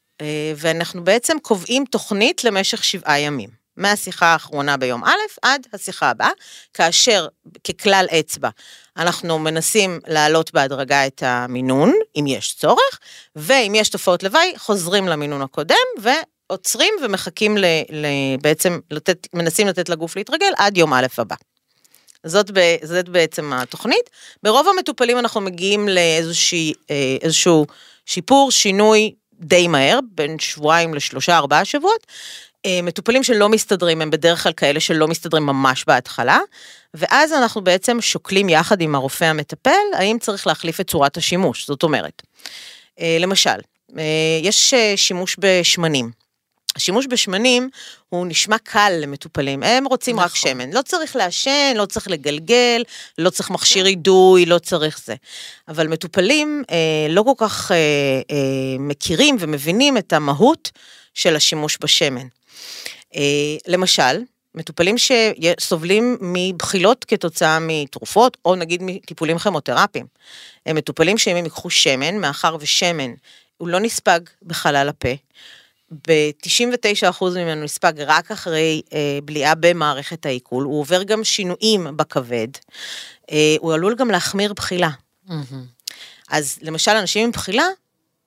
ואנחנו 0.56 1.04
בעצם 1.04 1.38
קובעים 1.42 1.86
תוכנית 1.86 2.44
למשך 2.44 2.84
שבעה 2.84 3.20
ימים. 3.20 3.60
מהשיחה 3.78 4.26
האחרונה 4.26 4.78
ביום 4.78 5.04
א' 5.04 5.18
עד 5.42 5.68
השיחה 5.74 6.10
הבאה, 6.10 6.30
כאשר 6.74 7.28
ככלל 7.64 8.06
אצבע 8.20 8.50
אנחנו 8.98 9.40
מנסים 9.40 10.00
להעלות 10.08 10.54
בהדרגה 10.54 11.08
את 11.08 11.24
המינון, 11.26 11.94
אם 12.16 12.28
יש 12.28 12.56
צורך, 12.56 13.00
ואם 13.36 13.74
יש 13.76 13.90
תופעות 13.90 14.24
לוואי, 14.24 14.54
חוזרים 14.58 15.08
למינון 15.08 15.42
הקודם 15.42 15.76
ועוצרים 16.02 16.94
ומחכים 17.04 17.58
ל, 17.58 17.66
ל, 17.90 18.06
בעצם, 18.42 18.80
לתת, 18.92 19.28
מנסים 19.34 19.68
לתת 19.68 19.90
לגוף 19.90 20.16
להתרגל 20.16 20.52
עד 20.58 20.78
יום 20.78 20.94
א' 20.94 21.06
הבא. 21.18 21.36
זאת, 22.24 22.52
ב, 22.54 22.76
זאת 22.84 23.10
בעצם 23.10 23.54
התוכנית. 23.54 24.10
ברוב 24.44 24.68
המטופלים 24.68 25.20
אנחנו 25.20 25.42
מגיעים 25.42 25.90
לאיזשהו 25.90 27.66
שיפור, 28.06 28.52
שינוי 28.52 29.14
די 29.40 29.68
מהר, 29.68 30.00
בין 30.12 30.40
שבועיים 30.40 30.94
לשלושה, 30.94 31.38
ארבעה 31.38 31.66
שבועות. 31.66 32.08
אה, 32.66 32.80
מטופלים 32.84 33.24
שלא 33.24 33.50
מסתדרים 33.50 34.02
הם 34.02 34.10
בדרך 34.10 34.44
כלל 34.44 34.54
כאלה 34.54 34.80
שלא 34.80 35.08
מסתדרים 35.08 35.46
ממש 35.46 35.84
בהתחלה, 35.88 36.40
ואז 36.94 37.34
אנחנו 37.34 37.64
בעצם 37.64 38.02
שוקלים 38.02 38.50
יחד 38.50 38.82
עם 38.82 38.96
הרופא 38.96 39.26
המטפל, 39.26 39.72
האם 39.94 40.18
צריך 40.20 40.48
להחליף 40.48 40.80
את 40.80 40.90
צורת 40.90 41.18
השימוש. 41.18 41.68
זאת 41.68 41.84
אומרת, 41.84 42.22
אה, 43.00 43.18
למשל, 43.20 43.60
אה, 43.98 44.04
יש 44.44 44.74
שימוש 44.96 45.36
בשמנים. 45.40 46.12
השימוש 46.76 47.06
בשמנים 47.10 47.70
הוא 48.10 48.28
נשמע 48.28 48.58
קל 48.58 48.94
למטופלים, 49.02 49.64
הם 49.64 49.86
רוצים 49.86 50.16
נכון. 50.16 50.26
רק. 50.26 50.36
שמן, 50.36 50.72
לא 50.72 50.82
צריך 50.82 51.16
לעשן, 51.16 51.74
לא 51.76 51.86
צריך 51.86 52.08
לגלגל, 52.08 52.84
לא 53.18 53.30
צריך 53.30 53.50
מכשיר 53.50 53.86
אידוי, 53.86 54.46
לא 54.46 54.60
צריך 54.60 55.02
זה. 55.06 55.16
אבל 55.68 55.88
מטופלים 55.88 56.64
אה, 56.72 57.08
לא 57.10 57.24
כל 57.24 57.34
כך 57.38 57.72
אה, 57.72 57.78
אה, 58.32 58.36
מכירים 58.80 59.36
ומבינים 59.40 59.98
את 59.98 60.14
המהות 60.14 60.72
של 61.14 61.36
השימוש 61.36 61.78
בשמן. 61.82 62.28
אה, 63.16 63.22
למשל, 63.68 64.22
מטופלים 64.56 64.96
שסובלים 64.98 66.18
מבחילות 66.22 67.06
כתוצאה 67.06 67.58
מתרופות, 67.62 68.38
או 68.46 68.56
נגיד 68.56 68.84
מטיפולים 68.84 69.38
כימותרפיים. 69.38 70.06
הם 70.66 70.76
מטופלים 70.76 71.18
שאם 71.18 71.36
הם 71.36 71.44
ייקחו 71.44 71.70
שמן, 71.70 72.18
מאחר 72.18 72.58
ושמן 72.60 73.14
הוא 73.58 73.68
לא 73.68 73.80
נספג 73.80 74.20
בחלל 74.44 74.90
הפה, 74.90 75.10
ב-99% 75.92 77.26
ממנו 77.36 77.64
נספג 77.64 77.94
רק 77.98 78.32
אחרי 78.32 78.82
אה, 78.94 79.20
בליעה 79.24 79.56
במערכת 79.56 80.26
העיכול, 80.26 80.64
הוא 80.64 80.80
עובר 80.80 81.04
גם 81.04 81.24
שינויים 81.24 81.88
בכבד, 81.96 82.48
אה, 83.32 83.56
הוא 83.60 83.74
עלול 83.74 83.96
גם 83.96 84.12
להחמיר 84.12 84.54
בחילה. 84.54 84.90
אז 86.30 86.58
למשל, 86.62 86.92
אנשים 86.92 87.26
עם 87.26 87.32
בחילה, 87.32 87.66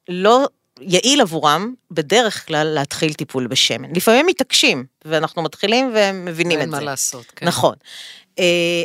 לא, 0.08 0.46
יעיל 0.80 1.20
עבורם 1.20 1.74
בדרך 1.90 2.46
כלל 2.46 2.66
להתחיל 2.66 3.12
טיפול 3.12 3.46
בשמן. 3.46 3.94
לפעמים 3.94 4.26
מתעקשים, 4.26 4.84
ואנחנו 5.04 5.42
מתחילים 5.42 5.94
ומבינים 5.94 6.58
את 6.58 6.62
אין 6.62 6.70
זה. 6.70 6.76
מה 6.76 6.82
לעשות, 6.82 7.26
כן. 7.36 7.46
נכון. 7.46 7.74
Uh, 8.30 8.42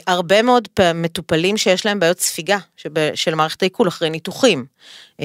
הרבה 0.07 0.41
מאוד 0.41 0.67
מטופלים 0.95 1.57
שיש 1.57 1.85
להם 1.85 1.99
בעיות 1.99 2.19
ספיגה 2.19 2.57
שב, 2.77 3.15
של 3.15 3.35
מערכת 3.35 3.61
העיכול 3.61 3.87
אחרי 3.87 4.09
ניתוחים. 4.09 4.65
Uh, 5.21 5.23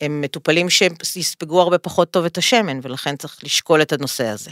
הם, 0.00 0.20
מטופלים 0.20 0.70
שיספגו 1.02 1.60
הרבה 1.60 1.78
פחות 1.78 2.10
טוב 2.10 2.24
את 2.24 2.38
השמן, 2.38 2.80
ולכן 2.82 3.16
צריך 3.16 3.38
לשקול 3.42 3.82
את 3.82 3.92
הנושא 3.92 4.26
הזה. 4.26 4.50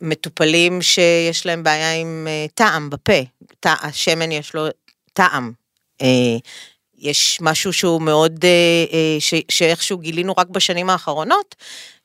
מטופלים 0.00 0.82
שיש 0.82 1.46
להם 1.46 1.62
בעיה 1.62 1.92
עם 1.92 2.26
uh, 2.26 2.52
טעם 2.54 2.90
בפה, 2.90 3.20
טע, 3.60 3.74
השמן 3.82 4.32
יש 4.32 4.54
לו 4.54 4.66
טעם. 5.12 5.52
Uh, 6.02 6.06
יש 6.98 7.38
משהו 7.40 7.72
שהוא 7.72 8.02
מאוד, 8.02 8.44
uh, 8.44 8.96
ש, 9.18 9.34
שאיכשהו 9.48 9.98
גילינו 9.98 10.34
רק 10.38 10.48
בשנים 10.48 10.90
האחרונות, 10.90 11.54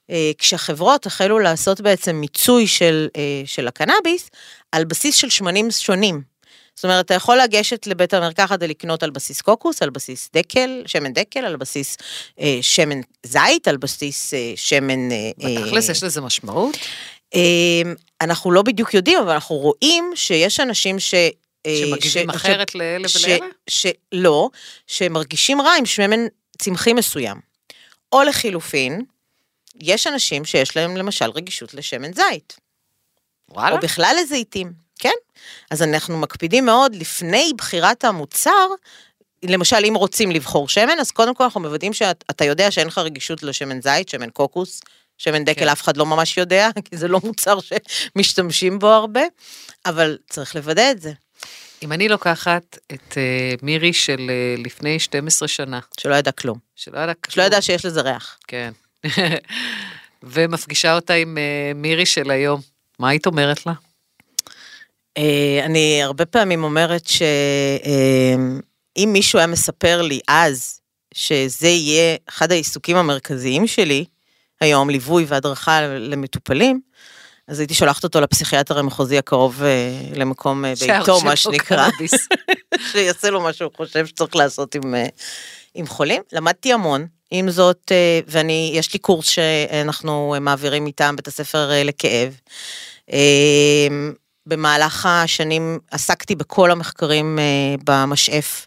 אה, 0.09 0.31
כשהחברות 0.37 1.05
החלו 1.05 1.39
לעשות 1.39 1.81
בעצם 1.81 2.15
מיצוי 2.15 2.67
של, 2.67 3.07
אה, 3.17 3.41
של 3.45 3.67
הקנאביס 3.67 4.29
על 4.71 4.85
בסיס 4.85 5.15
של 5.15 5.29
שמנים 5.29 5.71
שונים. 5.71 6.32
זאת 6.75 6.83
אומרת, 6.83 7.05
אתה 7.05 7.13
יכול 7.13 7.37
לגשת 7.37 7.87
לבית 7.87 8.13
המרקחת 8.13 8.57
ולקנות 8.61 9.03
על 9.03 9.09
בסיס 9.09 9.41
קוקוס, 9.41 9.81
על 9.81 9.89
בסיס 9.89 10.29
דקל, 10.33 10.83
שמן 10.85 11.13
דקל, 11.13 11.39
על 11.45 11.55
בסיס 11.55 11.97
אה, 12.39 12.57
שמן 12.61 13.01
זית, 13.25 13.67
על 13.67 13.77
בסיס 13.77 14.33
אה, 14.33 14.53
שמן... 14.55 15.11
אה, 15.11 15.31
בתכלס 15.37 15.89
יש 15.89 16.03
לזה 16.03 16.21
משמעות? 16.21 16.77
אה, 17.35 17.81
אנחנו 18.21 18.51
לא 18.51 18.61
בדיוק 18.61 18.93
יודעים, 18.93 19.19
אבל 19.19 19.31
אנחנו 19.33 19.55
רואים 19.55 20.11
שיש 20.15 20.59
אנשים 20.59 20.99
ש... 20.99 21.13
אה, 21.65 21.77
שמגיבים 21.81 22.31
ש- 22.31 22.35
אחרת 22.35 22.75
לאלה 22.75 23.09
ש- 23.09 23.25
ולאלה? 23.25 23.45
שלא, 23.69 24.49
שמרגישים 24.87 25.61
רע 25.61 25.71
עם 25.79 25.85
שמן 25.85 26.19
צמחי 26.57 26.93
מסוים. 26.93 27.37
או 28.11 28.23
לחילופין, 28.23 29.01
יש 29.81 30.07
אנשים 30.07 30.45
שיש 30.45 30.77
להם 30.77 30.97
למשל 30.97 31.29
רגישות 31.29 31.73
לשמן 31.73 32.13
זית. 32.13 32.57
וואלה? 33.49 33.75
או 33.75 33.81
בכלל 33.81 34.15
לזיתים, 34.21 34.82
כן? 35.03 35.13
אז 35.71 35.81
אנחנו 35.81 36.17
מקפידים 36.17 36.65
מאוד 36.65 36.95
לפני 36.95 37.51
בחירת 37.57 38.05
המוצר, 38.05 38.67
למשל 39.43 39.85
אם 39.87 39.95
רוצים 39.95 40.31
לבחור 40.31 40.69
שמן, 40.69 40.99
אז 40.99 41.11
קודם 41.11 41.35
כל 41.35 41.43
אנחנו 41.43 41.61
מוודאים 41.61 41.93
שאתה 41.93 42.45
יודע 42.45 42.71
שאין 42.71 42.87
לך 42.87 42.97
רגישות 42.97 43.43
לשמן 43.43 43.81
זית, 43.81 44.09
שמן 44.09 44.29
קוקוס, 44.29 44.81
שמן 45.17 45.45
דקל 45.45 45.59
כן. 45.59 45.67
אף 45.67 45.81
אחד 45.81 45.97
לא 45.97 46.05
ממש 46.05 46.37
יודע, 46.37 46.69
כי 46.85 46.97
זה 46.97 47.07
לא 47.07 47.19
מוצר 47.23 47.57
שמשתמשים 47.59 48.79
בו 48.79 48.87
הרבה, 48.87 49.21
אבל 49.85 50.17
צריך 50.29 50.55
לוודא 50.55 50.91
את 50.91 51.01
זה, 51.01 51.11
אם 51.83 51.91
אני 51.91 52.09
לוקחת 52.09 52.77
את 52.93 53.17
אה, 53.17 53.53
מירי 53.61 53.93
של 53.93 54.29
אה, 54.29 54.55
לפני 54.57 54.99
12 54.99 55.47
שנה, 55.47 55.79
שלא 55.99 56.15
ידע 56.15 56.31
כלום, 56.31 56.57
שלא 56.75 56.99
ידע 56.99 57.13
שלא 57.29 57.43
ידע 57.43 57.61
שיש 57.61 57.85
לזה 57.85 58.01
ריח. 58.01 58.39
כן. 58.47 58.71
ומפגישה 60.23 60.95
אותה 60.95 61.13
עם 61.13 61.37
אה, 61.37 61.71
מירי 61.75 62.05
של 62.05 62.31
היום, 62.31 62.61
מה 62.99 63.09
היית 63.09 63.25
אומרת 63.25 63.65
לה? 63.65 63.73
אה, 65.17 65.61
אני 65.65 66.03
הרבה 66.03 66.25
פעמים 66.25 66.63
אומרת 66.63 67.07
שאם 67.07 68.53
מישהו 69.13 69.39
היה 69.39 69.47
מספר 69.47 70.01
לי 70.01 70.19
אז 70.27 70.79
שזה 71.13 71.67
יהיה 71.67 72.15
אחד 72.29 72.51
העיסוקים 72.51 72.97
המרכזיים 72.97 73.67
שלי 73.67 74.05
היום, 74.61 74.89
ליווי 74.89 75.25
והדרכה 75.27 75.81
למטופלים, 75.81 76.81
אז 77.47 77.59
הייתי 77.59 77.73
שולחת 77.73 78.03
אותו 78.03 78.21
לפסיכיאטר 78.21 78.79
המחוזי 78.79 79.17
הקרוב 79.17 79.63
אה, 79.63 79.91
למקום 80.15 80.65
אה, 80.65 80.73
ביתו, 80.79 81.21
מה 81.21 81.35
שנקרא. 81.35 81.89
שיעשה 82.91 83.29
לו 83.29 83.41
מה 83.41 83.53
שהוא 83.53 83.71
חושב 83.77 84.05
שצריך 84.05 84.35
לעשות 84.35 84.75
עם, 84.75 84.95
אה, 84.95 85.05
עם 85.75 85.87
חולים. 85.87 86.21
למדתי 86.31 86.73
המון, 86.73 87.07
עם 87.31 87.49
זאת, 87.49 87.91
אה, 87.91 88.19
ואני, 88.27 88.71
יש 88.73 88.93
לי 88.93 88.99
קורס 88.99 89.27
שאנחנו 89.27 90.35
מעבירים 90.41 90.85
מטעם 90.85 91.15
בית 91.15 91.27
הספר 91.27 91.71
אה, 91.71 91.83
לכאב. 91.83 92.33
אה, 93.13 93.87
במהלך 94.45 95.05
השנים 95.05 95.79
עסקתי 95.91 96.35
בכל 96.35 96.71
המחקרים 96.71 97.39
אה, 97.39 97.75
במשאף, 97.83 98.65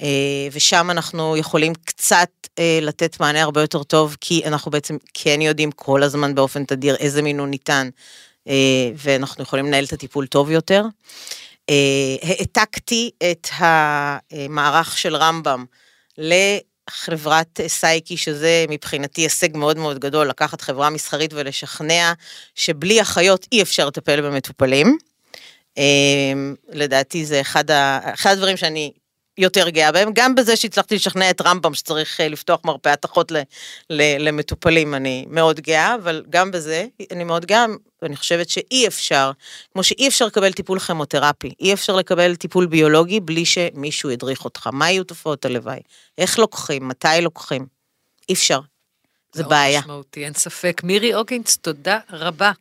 אה, 0.00 0.48
ושם 0.52 0.90
אנחנו 0.90 1.36
יכולים 1.36 1.72
קצת 1.84 2.30
אה, 2.58 2.78
לתת 2.82 3.20
מענה 3.20 3.42
הרבה 3.42 3.60
יותר 3.60 3.82
טוב, 3.82 4.16
כי 4.20 4.42
אנחנו 4.44 4.70
בעצם 4.70 4.96
כן 5.14 5.40
יודעים 5.40 5.72
כל 5.72 6.02
הזמן 6.02 6.34
באופן 6.34 6.64
תדיר 6.64 6.96
איזה 6.96 7.22
מינון 7.22 7.50
ניתן, 7.50 7.88
ואנחנו 8.96 9.42
יכולים 9.42 9.66
לנהל 9.66 9.84
את 9.84 9.92
הטיפול 9.92 10.26
טוב 10.26 10.50
יותר. 10.50 10.84
העתקתי 12.22 13.10
את 13.30 13.48
המערך 13.52 14.98
של 14.98 15.16
רמב"ם 15.16 15.64
לחברת 16.90 17.60
סייקי, 17.66 18.16
שזה 18.16 18.64
מבחינתי 18.68 19.20
הישג 19.20 19.56
מאוד 19.56 19.76
מאוד 19.76 19.98
גדול, 19.98 20.28
לקחת 20.28 20.60
חברה 20.60 20.90
מסחרית 20.90 21.34
ולשכנע 21.34 22.12
שבלי 22.54 23.02
אחיות 23.02 23.46
אי 23.52 23.62
אפשר 23.62 23.86
לטפל 23.86 24.20
במטופלים. 24.20 24.98
אה, 25.78 26.32
לדעתי 26.68 27.26
זה 27.26 27.40
אחד, 27.40 27.70
ה, 27.70 28.14
אחד 28.14 28.30
הדברים 28.30 28.56
שאני 28.56 28.92
יותר 29.38 29.68
גאה 29.68 29.92
בהם, 29.92 30.10
גם 30.12 30.34
בזה 30.34 30.56
שהצלחתי 30.56 30.94
לשכנע 30.94 31.30
את 31.30 31.40
רמב"ם 31.40 31.74
שצריך 31.74 32.20
אה, 32.20 32.28
לפתוח 32.28 32.60
מרפאת 32.64 33.04
אחות 33.04 33.30
ל- 33.32 33.42
ל- 33.90 34.28
למטופלים, 34.28 34.94
אני 34.94 35.24
מאוד 35.28 35.60
גאה, 35.60 35.94
אבל 35.94 36.24
גם 36.30 36.50
בזה 36.50 36.86
אני 37.10 37.24
מאוד 37.24 37.46
גאה, 37.46 37.66
ואני 38.02 38.16
חושבת 38.16 38.48
שאי 38.48 38.86
אפשר, 38.86 39.30
כמו 39.72 39.84
שאי 39.84 40.08
אפשר 40.08 40.26
לקבל 40.26 40.52
טיפול 40.52 40.78
כימותרפי, 40.78 41.54
אי 41.60 41.72
אפשר 41.72 41.96
לקבל 41.96 42.36
טיפול 42.36 42.66
ביולוגי 42.66 43.20
בלי 43.20 43.44
שמישהו 43.44 44.10
ידריך 44.10 44.44
אותך, 44.44 44.68
מה 44.72 44.90
יהיו 44.90 45.04
תופעות 45.04 45.44
הלוואי, 45.44 45.80
איך 46.18 46.38
לוקחים, 46.38 46.88
מתי 46.88 47.08
לוקחים, 47.22 47.66
אי 48.28 48.34
אפשר, 48.34 48.60
זה 49.32 49.42
מאוד 49.42 49.50
בעיה. 49.50 49.80
משמעותי, 49.80 50.24
אין 50.24 50.34
ספק. 50.34 50.80
מירי 50.84 51.14
אוגינס, 51.14 51.56
תודה 51.56 51.98
רבה. 52.10 52.52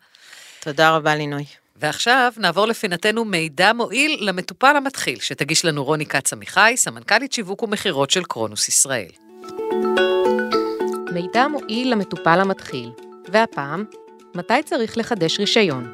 תודה 0.59 0.95
רבה 0.95 1.15
לינוי. 1.15 1.45
ועכשיו 1.75 2.33
נעבור 2.37 2.65
לפינתנו 2.65 3.25
מידע 3.25 3.73
מועיל 3.73 4.17
למטופל 4.21 4.75
המתחיל, 4.77 5.19
שתגיש 5.19 5.65
לנו 5.65 5.83
רוני 5.83 6.05
כץ 6.05 6.33
עמיחי, 6.33 6.73
סמנכ"לית 6.75 7.33
שיווק 7.33 7.63
ומכירות 7.63 8.09
של 8.09 8.23
קרונוס 8.23 8.67
ישראל. 8.67 9.11
מידע 11.13 11.47
מועיל 11.47 11.91
למטופל 11.91 12.39
המתחיל, 12.39 12.91
והפעם, 13.27 13.85
מתי 14.35 14.63
צריך 14.65 14.97
לחדש 14.97 15.39
רישיון? 15.39 15.91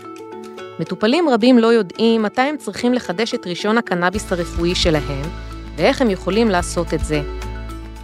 מטופלים 0.79 1.29
רבים 1.29 1.59
לא 1.59 1.67
יודעים 1.67 2.23
מתי 2.23 2.41
הם 2.41 2.57
צריכים 2.57 2.93
לחדש 2.93 3.33
את 3.33 3.45
רישיון 3.45 3.77
הקנאביס 3.77 4.31
הרפואי 4.31 4.75
שלהם, 4.75 5.25
ואיך 5.75 6.01
הם 6.01 6.09
יכולים 6.09 6.49
לעשות 6.49 6.93
את 6.93 7.05
זה. 7.05 7.21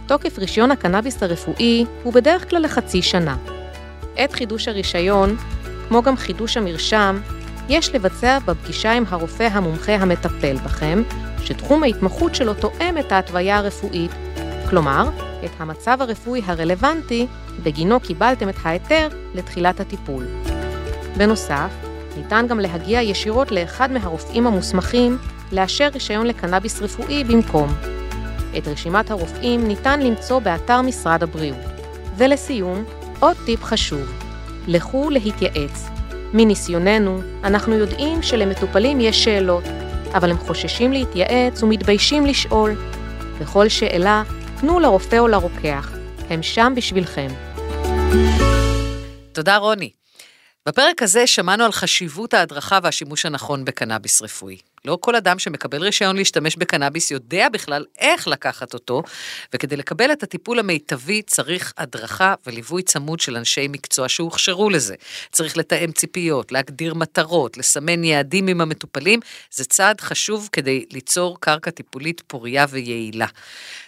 תוקף 0.06 0.38
רישיון 0.38 0.70
הקנאביס 0.70 1.22
הרפואי 1.22 1.84
הוא 2.02 2.12
בדרך 2.12 2.50
כלל 2.50 2.62
לחצי 2.62 3.02
שנה. 3.02 3.36
את 4.24 4.32
חידוש 4.32 4.68
הרישיון, 4.68 5.36
כמו 5.88 6.02
גם 6.02 6.16
חידוש 6.16 6.56
המרשם, 6.56 7.20
יש 7.68 7.94
לבצע 7.94 8.38
בפגישה 8.38 8.92
עם 8.92 9.04
הרופא 9.08 9.48
המומחה 9.52 9.94
המטפל 9.94 10.56
בכם, 10.56 11.02
שתחום 11.44 11.82
ההתמחות 11.82 12.34
שלו 12.34 12.54
תואם 12.54 12.98
את 12.98 13.12
ההתוויה 13.12 13.58
הרפואית, 13.58 14.10
כלומר, 14.70 15.08
את 15.44 15.50
המצב 15.58 15.96
הרפואי 16.00 16.42
הרלוונטי 16.46 17.26
בגינו 17.62 18.00
קיבלתם 18.00 18.48
את 18.48 18.54
ההיתר 18.62 19.08
לתחילת 19.34 19.80
הטיפול. 19.80 20.26
בנוסף, 21.16 21.70
ניתן 22.16 22.46
גם 22.48 22.60
להגיע 22.60 23.02
ישירות 23.02 23.50
לאחד 23.50 23.92
מהרופאים 23.92 24.46
המוסמכים 24.46 25.18
לאשר 25.52 25.88
רישיון 25.94 26.26
לקנאביס 26.26 26.82
רפואי 26.82 27.24
במקום. 27.24 27.68
את 28.58 28.68
רשימת 28.68 29.10
הרופאים 29.10 29.68
ניתן 29.68 30.00
למצוא 30.00 30.38
באתר 30.38 30.80
משרד 30.80 31.22
הבריאות. 31.22 31.58
ולסיום, 32.16 32.84
עוד 33.20 33.36
טיפ 33.46 33.64
חשוב, 33.64 34.12
לכו 34.66 35.10
להתייעץ. 35.10 35.90
מניסיוננו, 36.32 37.20
אנחנו 37.44 37.74
יודעים 37.74 38.22
שלמטופלים 38.22 39.00
יש 39.00 39.24
שאלות, 39.24 39.64
אבל 40.14 40.30
הם 40.30 40.38
חוששים 40.38 40.92
להתייעץ 40.92 41.62
ומתביישים 41.62 42.26
לשאול. 42.26 42.74
בכל 43.40 43.68
שאלה, 43.68 44.22
תנו 44.60 44.80
לרופא 44.80 45.18
או 45.18 45.28
לרוקח, 45.28 45.92
הם 46.30 46.42
שם 46.42 46.72
בשבילכם. 46.76 47.28
תודה, 49.32 49.56
רוני. 49.56 49.90
בפרק 50.68 51.02
הזה 51.02 51.26
שמענו 51.26 51.64
על 51.64 51.72
חשיבות 51.72 52.34
ההדרכה 52.34 52.78
והשימוש 52.82 53.26
הנכון 53.26 53.64
בקנאביס 53.64 54.22
רפואי. 54.22 54.58
לא 54.84 54.98
כל 55.00 55.16
אדם 55.16 55.38
שמקבל 55.38 55.82
רישיון 55.82 56.16
להשתמש 56.16 56.56
בקנאביס 56.56 57.10
יודע 57.10 57.48
בכלל 57.48 57.84
איך 57.98 58.28
לקחת 58.28 58.74
אותו, 58.74 59.02
וכדי 59.54 59.76
לקבל 59.76 60.12
את 60.12 60.22
הטיפול 60.22 60.58
המיטבי 60.58 61.22
צריך 61.22 61.72
הדרכה 61.78 62.34
וליווי 62.46 62.82
צמוד 62.82 63.20
של 63.20 63.36
אנשי 63.36 63.68
מקצוע 63.68 64.08
שהוכשרו 64.08 64.70
לזה. 64.70 64.94
צריך 65.32 65.56
לתאם 65.56 65.92
ציפיות, 65.92 66.52
להגדיר 66.52 66.94
מטרות, 66.94 67.56
לסמן 67.56 68.04
יעדים 68.04 68.48
עם 68.48 68.60
המטופלים, 68.60 69.20
זה 69.50 69.64
צעד 69.64 70.00
חשוב 70.00 70.48
כדי 70.52 70.84
ליצור 70.92 71.40
קרקע 71.40 71.70
טיפולית 71.70 72.22
פורייה 72.26 72.66
ויעילה. 72.70 73.26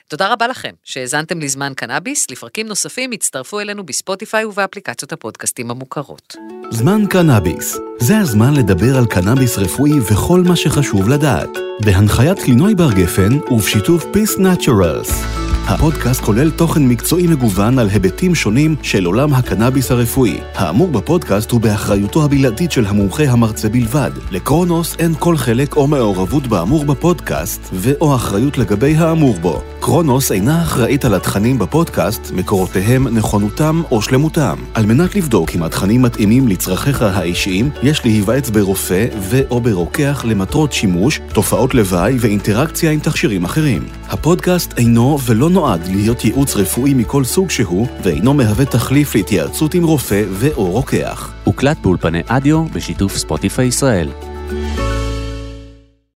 תודה 0.08 0.32
רבה 0.32 0.46
לכם 0.48 0.70
שהאזנתם 0.84 1.40
לזמן 1.40 1.72
קנאביס, 1.76 2.30
לפרקים 2.30 2.66
נוספים 2.66 3.12
הצטרפו 3.12 3.60
אלינו 3.60 3.86
בספוטיפיי 3.86 4.44
ובאפליקציות 4.44 5.12
הפודקאסטים 5.12 5.70
המוכרות. 5.70 6.36
זמן 6.70 7.06
קנאביס. 7.10 7.78
זה 7.98 8.18
הזמן 8.18 8.54
לדבר 8.54 8.96
על 8.98 9.06
קנאביס 9.06 9.58
רפואי 9.58 10.00
וכל 10.00 10.40
מה 10.40 10.56
שחשוב 10.56 11.08
לדעת. 11.08 11.50
בהנחיית 11.84 12.38
קלינוי 12.38 12.74
בר 12.74 12.92
גפן 12.92 13.38
ובשיתוף 13.50 14.04
Peace 14.04 14.38
Naturals. 14.38 15.12
הפודקאסט 15.68 16.20
כולל 16.20 16.50
תוכן 16.50 16.86
מקצועי 16.86 17.26
מגוון 17.26 17.78
על 17.78 17.88
היבטים 17.88 18.34
שונים 18.34 18.76
של 18.82 19.04
עולם 19.04 19.34
הקנאביס 19.34 19.90
הרפואי. 19.90 20.38
האמור 20.54 20.88
בפודקאסט 20.88 21.50
הוא 21.50 21.60
באחריותו 21.60 22.24
הבלעדית 22.24 22.72
של 22.72 22.86
המומחה 22.86 23.22
המרצה 23.22 23.68
בלבד. 23.68 24.10
לקרונוס 24.30 24.96
אין 24.98 25.14
כל 25.18 25.36
חלק 25.36 25.76
או 25.76 25.86
מעורבות 25.86 26.46
באמור 26.46 26.84
בפודקאסט, 26.84 27.68
ו/או 27.72 28.14
אחריות 28.14 28.58
לגבי 28.58 28.96
האמור 28.96 29.34
בו. 29.40 29.62
קרונוס 29.80 30.32
אינה 30.32 30.62
אחראית 30.62 31.04
על 31.04 31.14
התכנים 31.14 31.58
בפודקאסט, 31.58 32.30
מקורותיהם, 32.32 33.08
נכונותם 33.08 33.82
או 33.90 34.02
שלמותם. 34.02 34.56
על 34.74 34.86
מנת 34.86 35.16
לבדוק 35.16 35.50
אם 35.54 35.62
התכנים 35.62 36.02
מתאימים 36.02 36.48
לצרכיך 36.48 37.02
האישיים, 37.02 37.70
יש 37.82 38.04
להיוועץ 38.04 38.50
ברופא 38.50 39.06
ו/או 39.20 39.60
ברוקח 39.60 40.24
למטרות 40.28 40.72
שימוש, 40.72 41.20
תופעות 41.32 41.74
לוואי 41.74 42.16
ואינטראקציה 42.20 42.90
עם 42.90 43.00
תכשירים 43.00 43.44
אחרים. 43.44 43.82
הפודקאסט 44.08 44.78
אינו 44.78 45.18
ולא 45.26 45.50
נועד 45.56 45.88
להיות 45.88 46.24
ייעוץ 46.24 46.56
רפואי 46.56 46.94
מכל 46.94 47.24
סוג 47.24 47.50
שהוא, 47.50 47.86
ואינו 48.02 48.34
מהווה 48.34 48.64
תחליף 48.64 49.14
להתייעצות 49.14 49.74
עם 49.74 49.84
רופא 49.84 50.24
ו/או 50.30 50.70
רוקח. 50.70 51.32
הוקלט 51.44 51.76
באולפני 51.82 52.22
אדיו 52.26 52.64
בשיתוף 52.64 53.16
ספוטיפיי 53.16 53.66
ישראל. 53.66 54.08